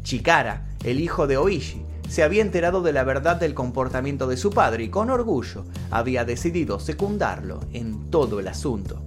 Chikara, 0.04 0.70
el 0.86 1.02
hijo 1.02 1.28
de 1.28 1.36
Oishi, 1.36 1.83
se 2.14 2.22
había 2.22 2.44
enterado 2.44 2.84
de 2.84 2.94
la 2.94 3.04
verdad 3.04 3.38
del 3.38 3.56
comportamiento 3.56 4.28
de 4.28 4.38
su 4.38 4.52
padre 4.52 4.84
y 4.84 4.90
con 4.90 5.10
orgullo 5.10 5.66
había 5.90 6.26
decidido 6.26 6.80
secundarlo 6.80 7.62
en 7.74 8.12
todo 8.12 8.40
el 8.40 8.50
asunto. 8.50 9.04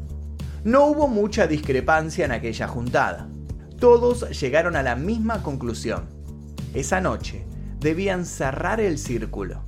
No 0.65 0.87
hubo 0.87 1.07
mucha 1.07 1.47
discrepancia 1.47 2.25
en 2.25 2.33
aquella 2.33 2.67
juntada. 2.67 3.29
Todos 3.79 4.29
llegaron 4.41 4.75
a 4.75 4.83
la 4.83 4.97
misma 4.97 5.45
conclusión. 5.45 6.09
Esa 6.75 7.01
noche 7.01 7.47
debían 7.79 8.27
cerrar 8.27 8.81
el 8.81 8.99
círculo. 8.99 9.63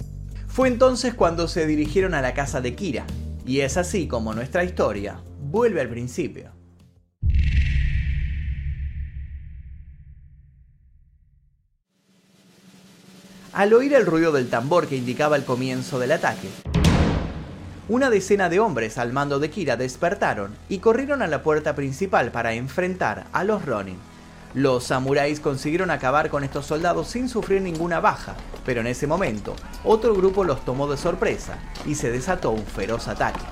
Fue 0.48 0.66
entonces 0.66 1.14
cuando 1.14 1.46
se 1.46 1.64
dirigieron 1.64 2.14
a 2.14 2.22
la 2.22 2.34
casa 2.34 2.60
de 2.60 2.74
Kira, 2.74 3.06
y 3.46 3.60
es 3.60 3.76
así 3.76 4.08
como 4.08 4.34
nuestra 4.34 4.64
historia 4.64 5.22
vuelve 5.40 5.80
al 5.80 5.88
principio. 5.88 6.57
Al 13.58 13.74
oír 13.74 13.92
el 13.94 14.06
ruido 14.06 14.30
del 14.30 14.48
tambor 14.48 14.86
que 14.86 14.94
indicaba 14.94 15.34
el 15.34 15.44
comienzo 15.44 15.98
del 15.98 16.12
ataque. 16.12 16.48
Una 17.88 18.08
decena 18.08 18.48
de 18.48 18.60
hombres 18.60 18.98
al 18.98 19.12
mando 19.12 19.40
de 19.40 19.50
Kira 19.50 19.76
despertaron 19.76 20.54
y 20.68 20.78
corrieron 20.78 21.22
a 21.22 21.26
la 21.26 21.42
puerta 21.42 21.74
principal 21.74 22.30
para 22.30 22.52
enfrentar 22.52 23.26
a 23.32 23.42
los 23.42 23.64
Ronin. 23.64 23.98
Los 24.54 24.84
samuráis 24.84 25.40
consiguieron 25.40 25.90
acabar 25.90 26.30
con 26.30 26.44
estos 26.44 26.66
soldados 26.66 27.08
sin 27.08 27.28
sufrir 27.28 27.60
ninguna 27.60 27.98
baja, 27.98 28.36
pero 28.64 28.80
en 28.80 28.86
ese 28.86 29.08
momento 29.08 29.56
otro 29.82 30.14
grupo 30.14 30.44
los 30.44 30.64
tomó 30.64 30.88
de 30.88 30.96
sorpresa 30.96 31.58
y 31.84 31.96
se 31.96 32.12
desató 32.12 32.52
un 32.52 32.64
feroz 32.64 33.08
ataque. 33.08 33.42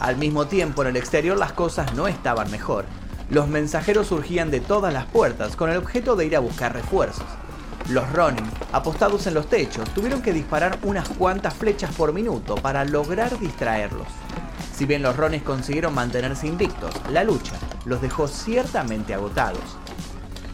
Al 0.00 0.16
mismo 0.16 0.48
tiempo 0.48 0.82
en 0.82 0.88
el 0.88 0.96
exterior 0.96 1.38
las 1.38 1.52
cosas 1.52 1.94
no 1.94 2.08
estaban 2.08 2.50
mejor. 2.50 2.86
Los 3.30 3.46
mensajeros 3.46 4.08
surgían 4.08 4.50
de 4.50 4.58
todas 4.58 4.92
las 4.92 5.06
puertas 5.06 5.54
con 5.54 5.70
el 5.70 5.76
objeto 5.76 6.16
de 6.16 6.26
ir 6.26 6.34
a 6.34 6.40
buscar 6.40 6.72
refuerzos. 6.72 7.26
Los 7.88 8.12
Ronin, 8.12 8.44
apostados 8.72 9.26
en 9.26 9.34
los 9.34 9.48
techos, 9.48 9.88
tuvieron 9.94 10.20
que 10.20 10.32
disparar 10.32 10.78
unas 10.82 11.08
cuantas 11.08 11.54
flechas 11.54 11.94
por 11.94 12.12
minuto 12.12 12.54
para 12.56 12.84
lograr 12.84 13.38
distraerlos. 13.38 14.06
Si 14.74 14.84
bien 14.84 15.02
los 15.02 15.16
Ronin 15.16 15.40
consiguieron 15.40 15.94
mantenerse 15.94 16.46
invictos, 16.46 16.94
la 17.10 17.24
lucha 17.24 17.54
los 17.86 18.02
dejó 18.02 18.28
ciertamente 18.28 19.14
agotados. 19.14 19.78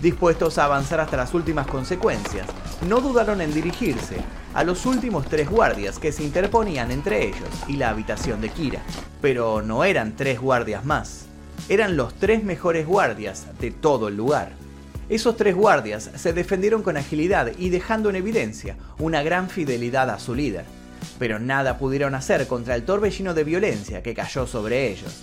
Dispuestos 0.00 0.58
a 0.58 0.66
avanzar 0.66 1.00
hasta 1.00 1.16
las 1.16 1.34
últimas 1.34 1.66
consecuencias, 1.66 2.46
no 2.88 3.00
dudaron 3.00 3.40
en 3.40 3.52
dirigirse 3.52 4.18
a 4.54 4.62
los 4.62 4.86
últimos 4.86 5.26
tres 5.26 5.50
guardias 5.50 5.98
que 5.98 6.12
se 6.12 6.22
interponían 6.22 6.90
entre 6.90 7.26
ellos 7.26 7.48
y 7.66 7.76
la 7.76 7.90
habitación 7.90 8.40
de 8.40 8.50
Kira. 8.50 8.82
Pero 9.20 9.62
no 9.62 9.84
eran 9.84 10.14
tres 10.16 10.40
guardias 10.40 10.84
más, 10.84 11.26
eran 11.68 11.96
los 11.96 12.14
tres 12.14 12.44
mejores 12.44 12.86
guardias 12.86 13.46
de 13.58 13.70
todo 13.70 14.08
el 14.08 14.16
lugar. 14.16 14.63
Esos 15.08 15.36
tres 15.36 15.54
guardias 15.54 16.10
se 16.14 16.32
defendieron 16.32 16.82
con 16.82 16.96
agilidad 16.96 17.52
y 17.58 17.68
dejando 17.68 18.08
en 18.08 18.16
evidencia 18.16 18.76
una 18.98 19.22
gran 19.22 19.50
fidelidad 19.50 20.08
a 20.08 20.18
su 20.18 20.34
líder, 20.34 20.64
pero 21.18 21.38
nada 21.38 21.78
pudieron 21.78 22.14
hacer 22.14 22.46
contra 22.46 22.74
el 22.74 22.84
torbellino 22.84 23.34
de 23.34 23.44
violencia 23.44 24.02
que 24.02 24.14
cayó 24.14 24.46
sobre 24.46 24.90
ellos. 24.90 25.22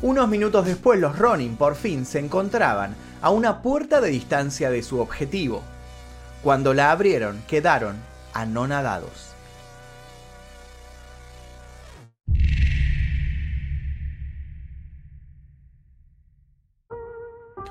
Unos 0.00 0.28
minutos 0.28 0.64
después 0.64 0.98
los 0.98 1.18
Ronin 1.18 1.56
por 1.56 1.74
fin 1.74 2.06
se 2.06 2.20
encontraban 2.20 2.94
a 3.20 3.30
una 3.30 3.62
puerta 3.62 4.00
de 4.00 4.10
distancia 4.10 4.70
de 4.70 4.82
su 4.82 5.00
objetivo. 5.00 5.62
Cuando 6.42 6.72
la 6.72 6.90
abrieron 6.90 7.42
quedaron 7.48 7.96
anonadados. 8.32 9.37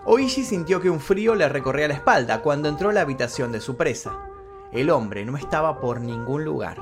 Oishi 0.10 0.46
sintió 0.46 0.80
que 0.80 0.90
un 0.90 1.02
frío 1.02 1.36
le 1.36 1.50
recorría 1.50 1.90
la 1.90 1.94
espalda 1.94 2.42
cuando 2.42 2.70
entró 2.70 2.92
a 2.92 2.94
la 2.94 3.02
habitación 3.02 3.52
de 3.52 3.60
su 3.60 3.76
presa. 3.76 4.18
El 4.72 4.90
hombre 4.90 5.26
no 5.26 5.36
estaba 5.36 5.82
por 5.82 6.00
ningún 6.00 6.46
lugar. 6.46 6.82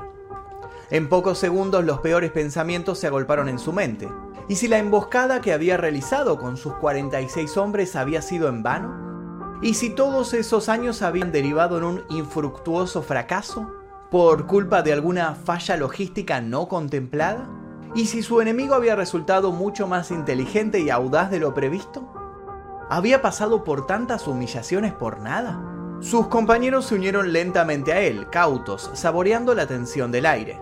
En 0.90 1.08
pocos 1.08 1.36
segundos 1.36 1.84
los 1.84 1.98
peores 1.98 2.30
pensamientos 2.30 3.00
se 3.00 3.08
agolparon 3.08 3.48
en 3.48 3.58
su 3.58 3.72
mente. 3.72 4.08
¿Y 4.48 4.54
si 4.54 4.68
la 4.68 4.78
emboscada 4.78 5.40
que 5.40 5.52
había 5.52 5.76
realizado 5.76 6.38
con 6.38 6.56
sus 6.56 6.74
46 6.74 7.56
hombres 7.56 7.96
había 7.96 8.22
sido 8.22 8.46
en 8.48 8.62
vano? 8.62 9.58
¿Y 9.60 9.74
si 9.74 9.90
todos 9.90 10.32
esos 10.32 10.68
años 10.68 11.02
habían 11.02 11.32
derivado 11.32 11.78
en 11.78 11.84
un 11.84 12.04
infructuoso 12.10 13.02
fracaso? 13.02 13.72
¿Por 14.08 14.46
culpa 14.46 14.82
de 14.82 14.92
alguna 14.92 15.34
falla 15.34 15.76
logística 15.76 16.40
no 16.40 16.68
contemplada? 16.68 17.50
¿Y 17.92 18.06
si 18.06 18.22
su 18.22 18.40
enemigo 18.40 18.76
había 18.76 18.94
resultado 18.94 19.50
mucho 19.50 19.88
más 19.88 20.12
inteligente 20.12 20.78
y 20.78 20.90
audaz 20.90 21.28
de 21.28 21.40
lo 21.40 21.54
previsto? 21.54 22.15
¿Había 22.88 23.20
pasado 23.20 23.64
por 23.64 23.84
tantas 23.86 24.28
humillaciones 24.28 24.92
por 24.92 25.18
nada? 25.18 25.60
Sus 26.00 26.28
compañeros 26.28 26.86
se 26.86 26.94
unieron 26.94 27.32
lentamente 27.32 27.92
a 27.92 28.00
él, 28.00 28.30
cautos, 28.30 28.90
saboreando 28.94 29.54
la 29.56 29.66
tensión 29.66 30.12
del 30.12 30.24
aire. 30.24 30.60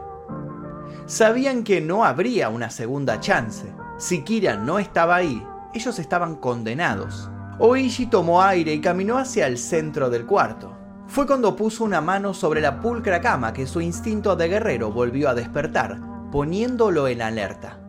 Sabían 1.05 1.65
que 1.65 1.83
no 1.83 2.03
habría 2.03 2.49
una 2.49 2.71
segunda 2.71 3.21
chance. 3.21 3.75
Si 3.99 4.23
Kira 4.23 4.57
no 4.57 4.79
estaba 4.79 5.17
ahí, 5.17 5.47
ellos 5.75 5.99
estaban 5.99 6.37
condenados. 6.37 7.29
Oishi 7.59 8.07
tomó 8.07 8.41
aire 8.41 8.73
y 8.73 8.81
caminó 8.81 9.19
hacia 9.19 9.47
el 9.47 9.59
centro 9.59 10.09
del 10.09 10.25
cuarto. 10.25 10.75
Fue 11.07 11.27
cuando 11.27 11.55
puso 11.55 11.85
una 11.85 12.01
mano 12.01 12.33
sobre 12.33 12.63
la 12.63 12.81
pulcra 12.81 13.21
cama 13.21 13.53
que 13.53 13.67
su 13.67 13.83
instinto 13.83 14.35
de 14.35 14.49
guerrero 14.49 14.91
volvió 14.91 15.29
a 15.29 15.35
despertar, 15.35 16.01
poniéndolo 16.33 17.07
en 17.07 17.21
alerta. 17.21 17.81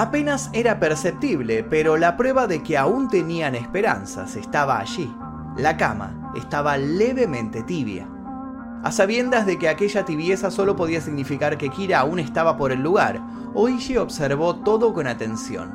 Apenas 0.00 0.48
era 0.54 0.80
perceptible, 0.80 1.62
pero 1.62 1.98
la 1.98 2.16
prueba 2.16 2.46
de 2.46 2.62
que 2.62 2.78
aún 2.78 3.10
tenían 3.10 3.54
esperanzas 3.54 4.34
estaba 4.34 4.78
allí. 4.78 5.14
La 5.58 5.76
cama 5.76 6.32
estaba 6.34 6.78
levemente 6.78 7.62
tibia. 7.64 8.08
A 8.82 8.92
sabiendas 8.92 9.44
de 9.44 9.58
que 9.58 9.68
aquella 9.68 10.06
tibieza 10.06 10.50
solo 10.50 10.74
podía 10.74 11.02
significar 11.02 11.58
que 11.58 11.68
Kira 11.68 12.00
aún 12.00 12.18
estaba 12.18 12.56
por 12.56 12.72
el 12.72 12.82
lugar, 12.82 13.20
Oishi 13.52 13.98
observó 13.98 14.56
todo 14.56 14.94
con 14.94 15.06
atención. 15.06 15.70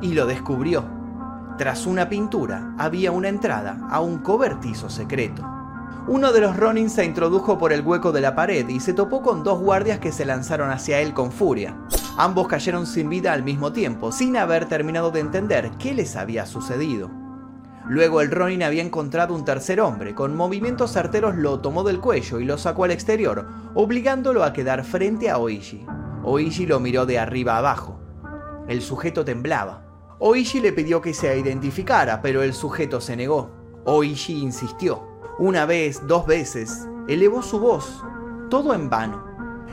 Y 0.00 0.12
lo 0.14 0.26
descubrió. 0.26 0.84
Tras 1.58 1.84
una 1.84 2.08
pintura 2.08 2.76
había 2.78 3.10
una 3.10 3.28
entrada 3.28 3.88
a 3.90 3.98
un 3.98 4.18
cobertizo 4.18 4.88
secreto. 4.88 5.44
Uno 6.06 6.30
de 6.30 6.42
los 6.42 6.56
Ronin 6.56 6.90
se 6.90 7.04
introdujo 7.04 7.58
por 7.58 7.72
el 7.72 7.80
hueco 7.84 8.12
de 8.12 8.20
la 8.20 8.36
pared 8.36 8.68
y 8.68 8.78
se 8.78 8.92
topó 8.92 9.20
con 9.20 9.42
dos 9.42 9.58
guardias 9.58 9.98
que 9.98 10.12
se 10.12 10.24
lanzaron 10.24 10.70
hacia 10.70 11.00
él 11.00 11.12
con 11.12 11.32
furia. 11.32 11.74
Ambos 12.18 12.48
cayeron 12.48 12.86
sin 12.86 13.10
vida 13.10 13.32
al 13.34 13.42
mismo 13.42 13.72
tiempo, 13.72 14.10
sin 14.10 14.38
haber 14.38 14.66
terminado 14.66 15.10
de 15.10 15.20
entender 15.20 15.70
qué 15.78 15.92
les 15.92 16.16
había 16.16 16.46
sucedido. 16.46 17.10
Luego 17.88 18.20
el 18.20 18.30
Ronin 18.30 18.62
había 18.62 18.82
encontrado 18.82 19.34
un 19.34 19.44
tercer 19.44 19.80
hombre, 19.80 20.14
con 20.14 20.34
movimientos 20.34 20.92
certeros 20.92 21.36
lo 21.36 21.60
tomó 21.60 21.84
del 21.84 22.00
cuello 22.00 22.40
y 22.40 22.44
lo 22.44 22.58
sacó 22.58 22.84
al 22.84 22.90
exterior, 22.90 23.46
obligándolo 23.74 24.44
a 24.44 24.52
quedar 24.52 24.84
frente 24.84 25.30
a 25.30 25.38
Oishi. 25.38 25.86
Oishi 26.24 26.66
lo 26.66 26.80
miró 26.80 27.06
de 27.06 27.18
arriba 27.18 27.58
abajo. 27.58 28.00
El 28.66 28.80
sujeto 28.80 29.24
temblaba. 29.24 29.84
Oishi 30.18 30.60
le 30.60 30.72
pidió 30.72 31.02
que 31.02 31.12
se 31.12 31.38
identificara, 31.38 32.22
pero 32.22 32.42
el 32.42 32.54
sujeto 32.54 33.00
se 33.00 33.14
negó. 33.14 33.50
Oishi 33.84 34.38
insistió. 34.40 35.06
Una 35.38 35.66
vez, 35.66 36.04
dos 36.06 36.26
veces, 36.26 36.88
elevó 37.06 37.42
su 37.42 37.60
voz, 37.60 38.02
todo 38.48 38.72
en 38.74 38.88
vano. 38.88 39.25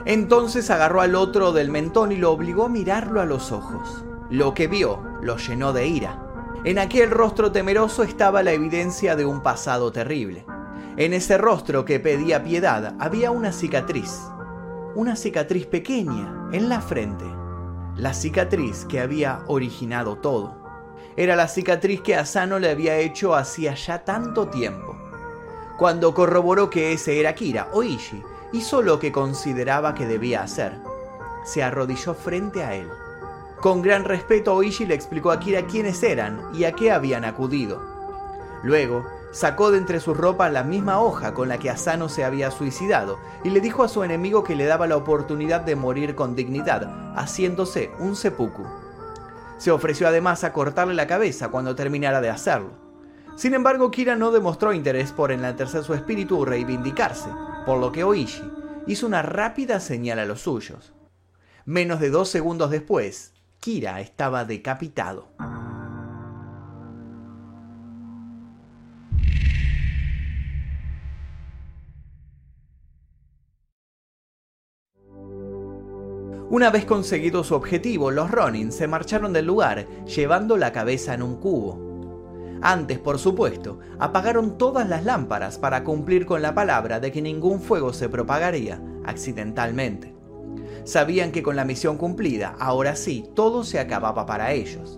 Entonces 0.05 0.69
agarró 0.69 0.99
al 0.99 1.15
otro 1.15 1.53
del 1.53 1.69
mentón 1.69 2.11
y 2.11 2.17
lo 2.17 2.31
obligó 2.31 2.65
a 2.65 2.69
mirarlo 2.69 3.21
a 3.21 3.25
los 3.25 3.51
ojos. 3.51 4.03
Lo 4.29 4.53
que 4.53 4.67
vio 4.67 5.01
lo 5.21 5.37
llenó 5.37 5.71
de 5.71 5.87
ira. 5.87 6.19
En 6.65 6.77
aquel 6.77 7.09
rostro 7.09 7.51
temeroso 7.51 8.03
estaba 8.03 8.43
la 8.43 8.51
evidencia 8.51 9.15
de 9.15 9.25
un 9.25 9.41
pasado 9.41 9.91
terrible. 9.91 10.45
En 10.97 11.13
ese 11.13 11.37
rostro 11.37 11.85
que 11.85 11.99
pedía 11.99 12.43
piedad 12.43 12.95
había 12.99 13.31
una 13.31 13.53
cicatriz. 13.53 14.19
Una 14.95 15.15
cicatriz 15.15 15.67
pequeña 15.67 16.49
en 16.51 16.67
la 16.67 16.81
frente. 16.81 17.25
La 17.95 18.13
cicatriz 18.13 18.85
que 18.85 18.99
había 18.99 19.43
originado 19.47 20.17
todo. 20.17 20.57
Era 21.15 21.35
la 21.35 21.47
cicatriz 21.47 22.01
que 22.01 22.15
Asano 22.15 22.59
le 22.59 22.69
había 22.69 22.97
hecho 22.97 23.35
hacía 23.35 23.73
ya 23.75 24.03
tanto 24.03 24.49
tiempo. 24.49 24.97
Cuando 25.77 26.13
corroboró 26.13 26.69
que 26.69 26.91
ese 26.91 27.19
era 27.19 27.35
Kira, 27.35 27.69
Oishi 27.71 28.21
hizo 28.53 28.83
lo 28.83 28.99
que 28.99 29.11
consideraba 29.11 29.95
que 29.95 30.05
debía 30.05 30.43
hacer. 30.43 30.73
Se 31.43 31.63
arrodilló 31.63 32.13
frente 32.13 32.63
a 32.63 32.75
él. 32.75 32.87
Con 33.59 33.81
gran 33.81 34.05
respeto, 34.05 34.53
Oishi 34.53 34.85
le 34.85 34.93
explicó 34.93 35.31
a 35.31 35.39
Kira 35.39 35.63
quiénes 35.63 36.01
eran 36.03 36.39
y 36.53 36.63
a 36.63 36.73
qué 36.73 36.91
habían 36.91 37.25
acudido. 37.25 37.81
Luego, 38.61 39.05
sacó 39.31 39.71
de 39.71 39.79
entre 39.79 39.99
sus 39.99 40.15
ropas 40.15 40.53
la 40.53 40.63
misma 40.63 40.99
hoja 40.99 41.33
con 41.33 41.49
la 41.49 41.57
que 41.57 41.69
Asano 41.69 42.07
se 42.07 42.23
había 42.23 42.51
suicidado 42.51 43.17
y 43.43 43.49
le 43.49 43.59
dijo 43.59 43.83
a 43.83 43.89
su 43.89 44.03
enemigo 44.03 44.43
que 44.43 44.55
le 44.55 44.65
daba 44.65 44.85
la 44.85 44.97
oportunidad 44.97 45.61
de 45.61 45.75
morir 45.75 46.13
con 46.13 46.35
dignidad, 46.35 47.15
haciéndose 47.17 47.91
un 47.99 48.15
seppuku. 48.15 48.63
Se 49.57 49.71
ofreció 49.71 50.07
además 50.07 50.43
a 50.43 50.53
cortarle 50.53 50.93
la 50.93 51.07
cabeza 51.07 51.49
cuando 51.49 51.75
terminara 51.75 52.21
de 52.21 52.29
hacerlo. 52.29 52.71
Sin 53.35 53.55
embargo, 53.55 53.89
Kira 53.89 54.15
no 54.15 54.31
demostró 54.31 54.73
interés 54.73 55.11
por 55.11 55.31
enaltecer 55.31 55.83
su 55.83 55.95
espíritu 55.95 56.39
o 56.39 56.45
reivindicarse, 56.45 57.29
por 57.65 57.80
lo 57.80 57.91
que 57.91 58.04
Oishi 58.04 58.43
hizo 58.88 59.08
una 59.08 59.21
rápida 59.21 59.80
señal 59.80 60.19
a 60.19 60.26
los 60.26 60.41
suyos. 60.41 60.93
Menos 61.65 61.99
de 61.99 62.10
dos 62.10 62.30
segundos 62.30 62.69
después, 62.69 63.34
Kira 63.60 64.02
estaba 64.02 64.43
decapitado. 64.43 65.30
Una 76.49 76.69
vez 76.69 76.86
conseguido 76.86 77.43
su 77.43 77.56
objetivo, 77.56 78.12
los 78.12 78.30
Ronin 78.30 78.71
se 78.71 78.88
marcharon 78.88 79.34
del 79.34 79.47
lugar, 79.47 79.88
llevando 80.06 80.56
la 80.56 80.71
cabeza 80.71 81.15
en 81.15 81.23
un 81.23 81.38
cubo. 81.38 81.92
Antes, 82.65 82.97
por 82.97 83.19
supuesto, 83.19 83.80
apagaron 83.99 84.58
todas 84.58 84.88
las 84.88 85.04
lámparas 85.04 85.58
para 85.58 85.84
cumplir 85.84 86.26
con 86.26 86.41
la 86.41 86.56
palabra 86.56 87.02
de 87.02 87.12
que 87.12 87.21
ningún 87.21 87.60
fuego 87.60 87.91
se 87.91 88.08
propagaría 88.08 88.82
accidentalmente. 89.04 90.15
Sabían 90.86 91.34
que 91.34 91.43
con 91.43 91.58
la 91.58 91.65
misión 91.65 91.97
cumplida, 91.97 92.56
ahora 92.58 92.95
sí, 92.95 93.30
todo 93.36 93.65
se 93.65 93.82
acababa 93.82 94.26
para 94.26 94.54
ellos. 94.54 94.97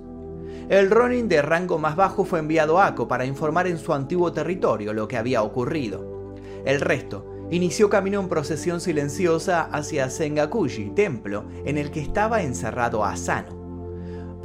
El 0.69 0.91
Ronin 0.91 1.27
de 1.27 1.41
rango 1.41 1.79
más 1.79 1.95
bajo 1.95 2.23
fue 2.23 2.37
enviado 2.37 2.79
a 2.79 2.85
Ako 2.85 3.07
para 3.07 3.25
informar 3.25 3.65
en 3.65 3.79
su 3.79 3.93
antiguo 3.93 4.31
territorio 4.31 4.93
lo 4.93 5.07
que 5.07 5.17
había 5.17 5.41
ocurrido. 5.41 6.35
El 6.65 6.81
resto 6.81 7.25
inició 7.49 7.89
camino 7.89 8.19
en 8.19 8.29
procesión 8.29 8.79
silenciosa 8.79 9.63
hacia 9.71 10.11
Sengakuji, 10.11 10.91
templo 10.91 11.45
en 11.65 11.79
el 11.79 11.89
que 11.89 12.01
estaba 12.01 12.43
encerrado 12.43 13.03
Asano. 13.03 13.54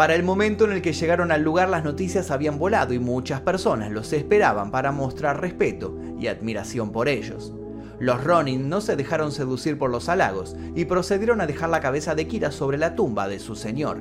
Para 0.00 0.14
el 0.14 0.22
momento 0.22 0.64
en 0.64 0.72
el 0.72 0.80
que 0.80 0.94
llegaron 0.94 1.30
al 1.30 1.42
lugar 1.42 1.68
las 1.68 1.84
noticias 1.84 2.30
habían 2.30 2.58
volado 2.58 2.94
y 2.94 2.98
muchas 2.98 3.42
personas 3.42 3.90
los 3.90 4.14
esperaban 4.14 4.70
para 4.70 4.92
mostrar 4.92 5.42
respeto 5.42 5.94
y 6.18 6.28
admiración 6.28 6.90
por 6.90 7.06
ellos. 7.06 7.52
Los 7.98 8.24
Ronin 8.24 8.70
no 8.70 8.80
se 8.80 8.96
dejaron 8.96 9.30
seducir 9.30 9.76
por 9.76 9.90
los 9.90 10.08
halagos 10.08 10.56
y 10.74 10.86
procedieron 10.86 11.42
a 11.42 11.46
dejar 11.46 11.68
la 11.68 11.80
cabeza 11.80 12.14
de 12.14 12.26
Kira 12.26 12.50
sobre 12.50 12.78
la 12.78 12.94
tumba 12.94 13.28
de 13.28 13.38
su 13.40 13.54
señor. 13.54 13.98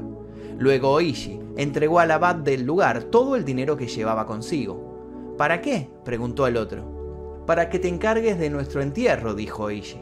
Luego 0.58 0.92
Oishi 0.92 1.38
entregó 1.58 2.00
al 2.00 2.12
abad 2.12 2.36
del 2.36 2.64
lugar 2.64 3.04
todo 3.04 3.36
el 3.36 3.44
dinero 3.44 3.76
que 3.76 3.90
llevaba 3.90 4.26
consigo. 4.26 5.36
¿Para 5.38 5.60
qué? 5.60 5.90
preguntó 6.06 6.48
el 6.48 6.56
otro. 6.56 7.44
Para 7.46 7.70
que 7.70 7.78
te 7.78 7.90
encargues 7.90 8.40
de 8.40 8.50
nuestro 8.50 8.82
entierro, 8.82 9.34
dijo 9.34 9.64
Oishi. 9.64 10.00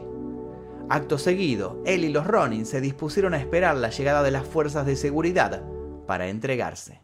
Acto 0.88 1.18
seguido, 1.18 1.82
él 1.86 2.04
y 2.04 2.08
los 2.10 2.24
Ronin 2.24 2.66
se 2.66 2.80
dispusieron 2.80 3.34
a 3.34 3.40
esperar 3.40 3.76
la 3.76 3.90
llegada 3.90 4.22
de 4.22 4.30
las 4.30 4.46
fuerzas 4.46 4.86
de 4.86 4.94
seguridad 4.94 5.60
para 6.08 6.28
entregarse. 6.28 7.02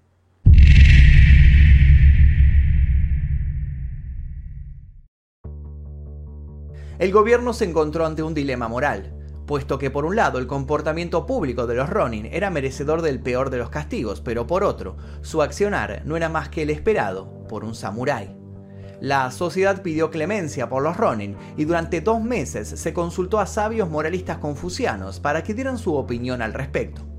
El 6.98 7.12
gobierno 7.12 7.52
se 7.52 7.66
encontró 7.66 8.06
ante 8.06 8.22
un 8.22 8.32
dilema 8.32 8.66
moral, 8.66 9.12
puesto 9.46 9.78
que 9.78 9.90
por 9.90 10.06
un 10.06 10.16
lado 10.16 10.38
el 10.38 10.46
comportamiento 10.46 11.26
público 11.26 11.66
de 11.66 11.74
los 11.74 11.90
Ronin 11.90 12.24
era 12.32 12.48
merecedor 12.48 13.02
del 13.02 13.20
peor 13.20 13.50
de 13.50 13.58
los 13.58 13.68
castigos, 13.68 14.22
pero 14.22 14.46
por 14.46 14.64
otro, 14.64 14.96
su 15.20 15.42
accionar 15.42 16.00
no 16.06 16.16
era 16.16 16.30
más 16.30 16.48
que 16.48 16.62
el 16.62 16.70
esperado 16.70 17.46
por 17.46 17.62
un 17.62 17.74
samurái. 17.74 18.34
La 19.02 19.30
sociedad 19.32 19.82
pidió 19.82 20.10
clemencia 20.10 20.70
por 20.70 20.82
los 20.82 20.96
Ronin 20.96 21.36
y 21.58 21.66
durante 21.66 22.00
dos 22.00 22.22
meses 22.22 22.68
se 22.68 22.94
consultó 22.94 23.38
a 23.38 23.44
sabios 23.44 23.90
moralistas 23.90 24.38
confucianos 24.38 25.20
para 25.20 25.42
que 25.42 25.52
dieran 25.52 25.76
su 25.76 25.94
opinión 25.94 26.40
al 26.40 26.54
respecto. 26.54 27.13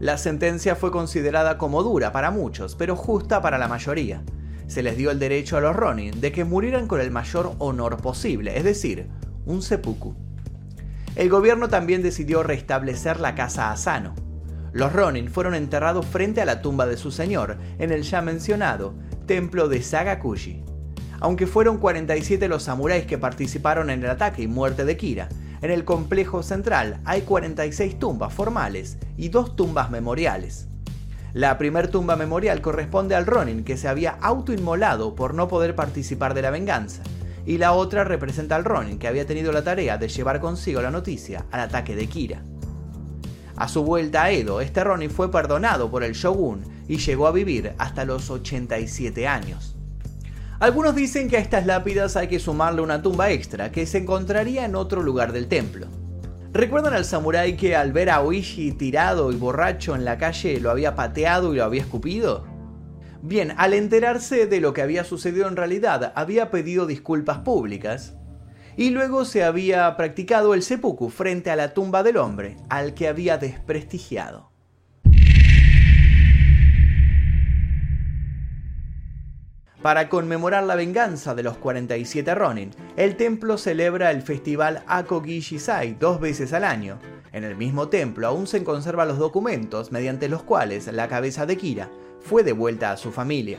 La 0.00 0.16
sentencia 0.16 0.76
fue 0.76 0.90
considerada 0.90 1.58
como 1.58 1.82
dura 1.82 2.10
para 2.10 2.30
muchos, 2.30 2.74
pero 2.74 2.96
justa 2.96 3.42
para 3.42 3.58
la 3.58 3.68
mayoría. 3.68 4.22
Se 4.66 4.82
les 4.82 4.96
dio 4.96 5.10
el 5.10 5.18
derecho 5.18 5.58
a 5.58 5.60
los 5.60 5.76
Ronin 5.76 6.22
de 6.22 6.32
que 6.32 6.44
murieran 6.44 6.86
con 6.86 7.02
el 7.02 7.10
mayor 7.10 7.54
honor 7.58 7.98
posible, 7.98 8.56
es 8.56 8.64
decir, 8.64 9.08
un 9.44 9.60
seppuku. 9.60 10.14
El 11.16 11.28
gobierno 11.28 11.68
también 11.68 12.02
decidió 12.02 12.42
restablecer 12.42 13.20
la 13.20 13.34
casa 13.34 13.72
Asano. 13.72 14.14
Los 14.72 14.90
Ronin 14.90 15.28
fueron 15.28 15.54
enterrados 15.54 16.06
frente 16.06 16.40
a 16.40 16.46
la 16.46 16.62
tumba 16.62 16.86
de 16.86 16.96
su 16.96 17.10
señor, 17.10 17.58
en 17.78 17.92
el 17.92 18.02
ya 18.02 18.22
mencionado 18.22 18.94
templo 19.26 19.68
de 19.68 19.82
Sagakushi. 19.82 20.64
Aunque 21.20 21.46
fueron 21.46 21.76
47 21.76 22.48
los 22.48 22.62
samuráis 22.62 23.04
que 23.04 23.18
participaron 23.18 23.90
en 23.90 24.02
el 24.02 24.08
ataque 24.08 24.40
y 24.42 24.48
muerte 24.48 24.86
de 24.86 24.96
Kira, 24.96 25.28
en 25.62 25.70
el 25.70 25.84
complejo 25.84 26.42
central 26.42 27.00
hay 27.04 27.22
46 27.22 27.98
tumbas 27.98 28.32
formales 28.32 28.98
y 29.16 29.28
dos 29.28 29.56
tumbas 29.56 29.90
memoriales. 29.90 30.68
La 31.32 31.58
primer 31.58 31.88
tumba 31.88 32.16
memorial 32.16 32.60
corresponde 32.60 33.14
al 33.14 33.26
Ronin 33.26 33.62
que 33.62 33.76
se 33.76 33.88
había 33.88 34.18
autoinmolado 34.20 35.14
por 35.14 35.34
no 35.34 35.48
poder 35.48 35.76
participar 35.76 36.34
de 36.34 36.42
la 36.42 36.50
venganza, 36.50 37.02
y 37.46 37.58
la 37.58 37.72
otra 37.72 38.04
representa 38.04 38.56
al 38.56 38.64
Ronin 38.64 38.98
que 38.98 39.08
había 39.08 39.26
tenido 39.26 39.52
la 39.52 39.62
tarea 39.62 39.96
de 39.96 40.08
llevar 40.08 40.40
consigo 40.40 40.82
la 40.82 40.90
noticia 40.90 41.46
al 41.50 41.60
ataque 41.60 41.94
de 41.94 42.06
Kira. 42.06 42.42
A 43.56 43.68
su 43.68 43.84
vuelta 43.84 44.24
a 44.24 44.30
Edo, 44.30 44.60
este 44.60 44.82
Ronin 44.82 45.10
fue 45.10 45.30
perdonado 45.30 45.90
por 45.90 46.02
el 46.02 46.14
shogun 46.14 46.64
y 46.88 46.96
llegó 46.96 47.26
a 47.26 47.32
vivir 47.32 47.74
hasta 47.78 48.04
los 48.04 48.30
87 48.30 49.28
años. 49.28 49.76
Algunos 50.60 50.94
dicen 50.94 51.28
que 51.30 51.38
a 51.38 51.40
estas 51.40 51.64
lápidas 51.64 52.18
hay 52.18 52.28
que 52.28 52.38
sumarle 52.38 52.82
una 52.82 53.00
tumba 53.00 53.30
extra 53.30 53.72
que 53.72 53.86
se 53.86 53.96
encontraría 53.96 54.66
en 54.66 54.74
otro 54.74 55.02
lugar 55.02 55.32
del 55.32 55.48
templo. 55.48 55.86
¿Recuerdan 56.52 56.92
al 56.92 57.06
samurái 57.06 57.56
que 57.56 57.74
al 57.74 57.94
ver 57.94 58.10
a 58.10 58.20
Oishi 58.20 58.72
tirado 58.72 59.32
y 59.32 59.36
borracho 59.36 59.94
en 59.94 60.04
la 60.04 60.18
calle 60.18 60.60
lo 60.60 60.70
había 60.70 60.94
pateado 60.94 61.54
y 61.54 61.56
lo 61.56 61.64
había 61.64 61.80
escupido? 61.80 62.44
Bien, 63.22 63.54
al 63.56 63.72
enterarse 63.72 64.46
de 64.46 64.60
lo 64.60 64.74
que 64.74 64.82
había 64.82 65.04
sucedido 65.04 65.48
en 65.48 65.56
realidad, 65.56 66.12
había 66.14 66.50
pedido 66.50 66.84
disculpas 66.86 67.38
públicas 67.38 68.18
y 68.76 68.90
luego 68.90 69.24
se 69.24 69.44
había 69.44 69.96
practicado 69.96 70.52
el 70.52 70.62
seppuku 70.62 71.08
frente 71.08 71.50
a 71.50 71.56
la 71.56 71.72
tumba 71.72 72.02
del 72.02 72.18
hombre 72.18 72.58
al 72.68 72.92
que 72.92 73.08
había 73.08 73.38
desprestigiado. 73.38 74.49
Para 79.82 80.10
conmemorar 80.10 80.64
la 80.64 80.74
venganza 80.74 81.34
de 81.34 81.42
los 81.42 81.56
47 81.56 82.34
Ronin, 82.34 82.70
el 82.98 83.16
templo 83.16 83.56
celebra 83.56 84.10
el 84.10 84.20
festival 84.20 84.82
Akogi 84.86 85.40
Shisai 85.40 85.96
dos 85.98 86.20
veces 86.20 86.52
al 86.52 86.64
año. 86.64 86.98
En 87.32 87.44
el 87.44 87.56
mismo 87.56 87.88
templo 87.88 88.26
aún 88.26 88.46
se 88.46 88.62
conservan 88.62 89.08
los 89.08 89.16
documentos 89.16 89.90
mediante 89.90 90.28
los 90.28 90.42
cuales 90.42 90.86
la 90.88 91.08
cabeza 91.08 91.46
de 91.46 91.56
Kira 91.56 91.88
fue 92.20 92.42
devuelta 92.42 92.92
a 92.92 92.98
su 92.98 93.10
familia. 93.10 93.58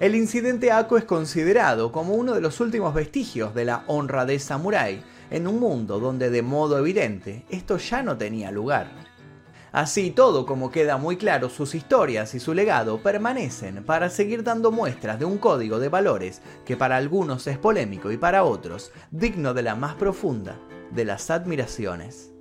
El 0.00 0.14
incidente 0.14 0.70
Ako 0.70 0.98
es 0.98 1.04
considerado 1.04 1.92
como 1.92 2.12
uno 2.12 2.34
de 2.34 2.42
los 2.42 2.60
últimos 2.60 2.92
vestigios 2.92 3.54
de 3.54 3.64
la 3.64 3.84
honra 3.86 4.26
de 4.26 4.38
samurái 4.38 5.02
en 5.30 5.46
un 5.46 5.58
mundo 5.60 5.98
donde 5.98 6.28
de 6.28 6.42
modo 6.42 6.78
evidente 6.78 7.46
esto 7.48 7.78
ya 7.78 8.02
no 8.02 8.18
tenía 8.18 8.50
lugar. 8.50 9.07
Así 9.78 10.10
todo 10.10 10.44
como 10.44 10.72
queda 10.72 10.96
muy 10.96 11.16
claro, 11.16 11.48
sus 11.48 11.76
historias 11.76 12.34
y 12.34 12.40
su 12.40 12.52
legado 12.52 13.00
permanecen 13.00 13.84
para 13.84 14.10
seguir 14.10 14.42
dando 14.42 14.72
muestras 14.72 15.20
de 15.20 15.24
un 15.24 15.38
código 15.38 15.78
de 15.78 15.88
valores 15.88 16.42
que 16.66 16.76
para 16.76 16.96
algunos 16.96 17.46
es 17.46 17.58
polémico 17.58 18.10
y 18.10 18.16
para 18.16 18.42
otros 18.42 18.90
digno 19.12 19.54
de 19.54 19.62
la 19.62 19.76
más 19.76 19.94
profunda 19.94 20.58
de 20.90 21.04
las 21.04 21.30
admiraciones. 21.30 22.32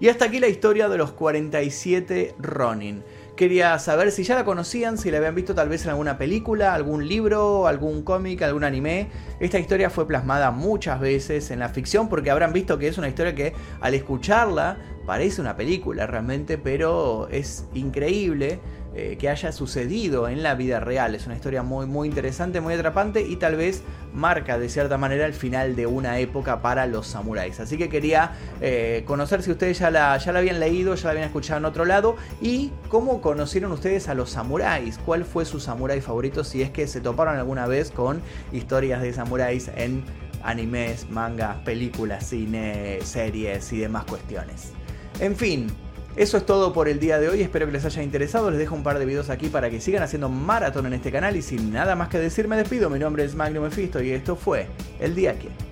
Y 0.00 0.08
hasta 0.08 0.24
aquí 0.24 0.40
la 0.40 0.48
historia 0.48 0.88
de 0.88 0.96
los 0.96 1.12
47 1.12 2.34
Ronin. 2.38 3.04
Quería 3.36 3.78
saber 3.78 4.12
si 4.12 4.24
ya 4.24 4.34
la 4.34 4.44
conocían, 4.44 4.98
si 4.98 5.10
la 5.10 5.16
habían 5.16 5.34
visto 5.34 5.54
tal 5.54 5.70
vez 5.70 5.84
en 5.84 5.90
alguna 5.90 6.18
película, 6.18 6.74
algún 6.74 7.08
libro, 7.08 7.66
algún 7.66 8.02
cómic, 8.02 8.42
algún 8.42 8.62
anime. 8.62 9.08
Esta 9.40 9.58
historia 9.58 9.88
fue 9.88 10.06
plasmada 10.06 10.50
muchas 10.50 11.00
veces 11.00 11.50
en 11.50 11.58
la 11.58 11.70
ficción 11.70 12.10
porque 12.10 12.30
habrán 12.30 12.52
visto 12.52 12.78
que 12.78 12.88
es 12.88 12.98
una 12.98 13.08
historia 13.08 13.34
que 13.34 13.54
al 13.80 13.94
escucharla 13.94 14.76
parece 15.06 15.40
una 15.40 15.56
película 15.56 16.06
realmente, 16.06 16.58
pero 16.58 17.26
es 17.30 17.64
increíble 17.72 18.60
eh, 18.94 19.16
que 19.18 19.30
haya 19.30 19.52
sucedido 19.52 20.28
en 20.28 20.42
la 20.42 20.54
vida 20.54 20.78
real. 20.78 21.14
Es 21.14 21.24
una 21.26 21.34
historia 21.34 21.62
muy, 21.62 21.86
muy 21.86 22.08
interesante, 22.08 22.60
muy 22.60 22.74
atrapante 22.74 23.22
y 23.22 23.36
tal 23.36 23.56
vez 23.56 23.82
marca 24.12 24.58
de 24.58 24.68
cierta 24.68 24.98
manera 24.98 25.24
el 25.24 25.32
final 25.32 25.74
de 25.76 25.86
una 25.86 26.18
época 26.18 26.60
para 26.60 26.86
los 26.86 27.06
samuráis. 27.06 27.58
Así 27.58 27.78
que 27.78 27.88
quería 27.88 28.32
eh, 28.60 29.02
conocer 29.06 29.42
si 29.42 29.50
ustedes 29.50 29.78
ya 29.78 29.90
la, 29.90 30.16
ya 30.18 30.32
la 30.32 30.40
habían 30.40 30.60
leído, 30.60 30.94
ya 30.94 31.04
la 31.04 31.10
habían 31.12 31.24
escuchado 31.24 31.58
en 31.58 31.64
otro 31.64 31.86
lado 31.86 32.16
y 32.42 32.70
cómo 32.88 33.22
conocieron 33.22 33.72
ustedes 33.72 34.08
a 34.08 34.14
los 34.14 34.30
samuráis. 34.30 34.98
¿Cuál 34.98 35.24
fue 35.24 35.46
su 35.46 35.58
samurái 35.58 36.02
favorito 36.02 36.44
si 36.44 36.60
es 36.60 36.70
que 36.70 36.86
se 36.86 37.00
toparon 37.00 37.36
alguna 37.36 37.66
vez 37.66 37.90
con 37.90 38.20
historias 38.52 39.00
de 39.00 39.14
samuráis 39.14 39.70
en 39.74 40.04
animes, 40.42 41.08
mangas, 41.08 41.56
películas, 41.64 42.28
cine, 42.28 42.98
series 43.02 43.72
y 43.72 43.78
demás 43.78 44.04
cuestiones? 44.04 44.72
En 45.20 45.36
fin, 45.36 45.68
eso 46.16 46.36
es 46.36 46.44
todo 46.44 46.72
por 46.72 46.88
el 46.88 47.00
día 47.00 47.18
de 47.18 47.28
hoy, 47.28 47.40
espero 47.40 47.66
que 47.66 47.72
les 47.72 47.84
haya 47.84 48.02
interesado, 48.02 48.50
les 48.50 48.58
dejo 48.58 48.74
un 48.74 48.82
par 48.82 48.98
de 48.98 49.06
videos 49.06 49.30
aquí 49.30 49.48
para 49.48 49.70
que 49.70 49.80
sigan 49.80 50.02
haciendo 50.02 50.28
maratón 50.28 50.86
en 50.86 50.92
este 50.92 51.10
canal 51.10 51.36
y 51.36 51.42
sin 51.42 51.72
nada 51.72 51.96
más 51.96 52.08
que 52.08 52.18
decir 52.18 52.48
me 52.48 52.56
despido, 52.56 52.90
mi 52.90 52.98
nombre 52.98 53.24
es 53.24 53.34
Magnum 53.34 53.64
Mephisto 53.64 54.02
y 54.02 54.10
esto 54.10 54.36
fue 54.36 54.66
El 55.00 55.14
Día 55.14 55.38
Que... 55.38 55.71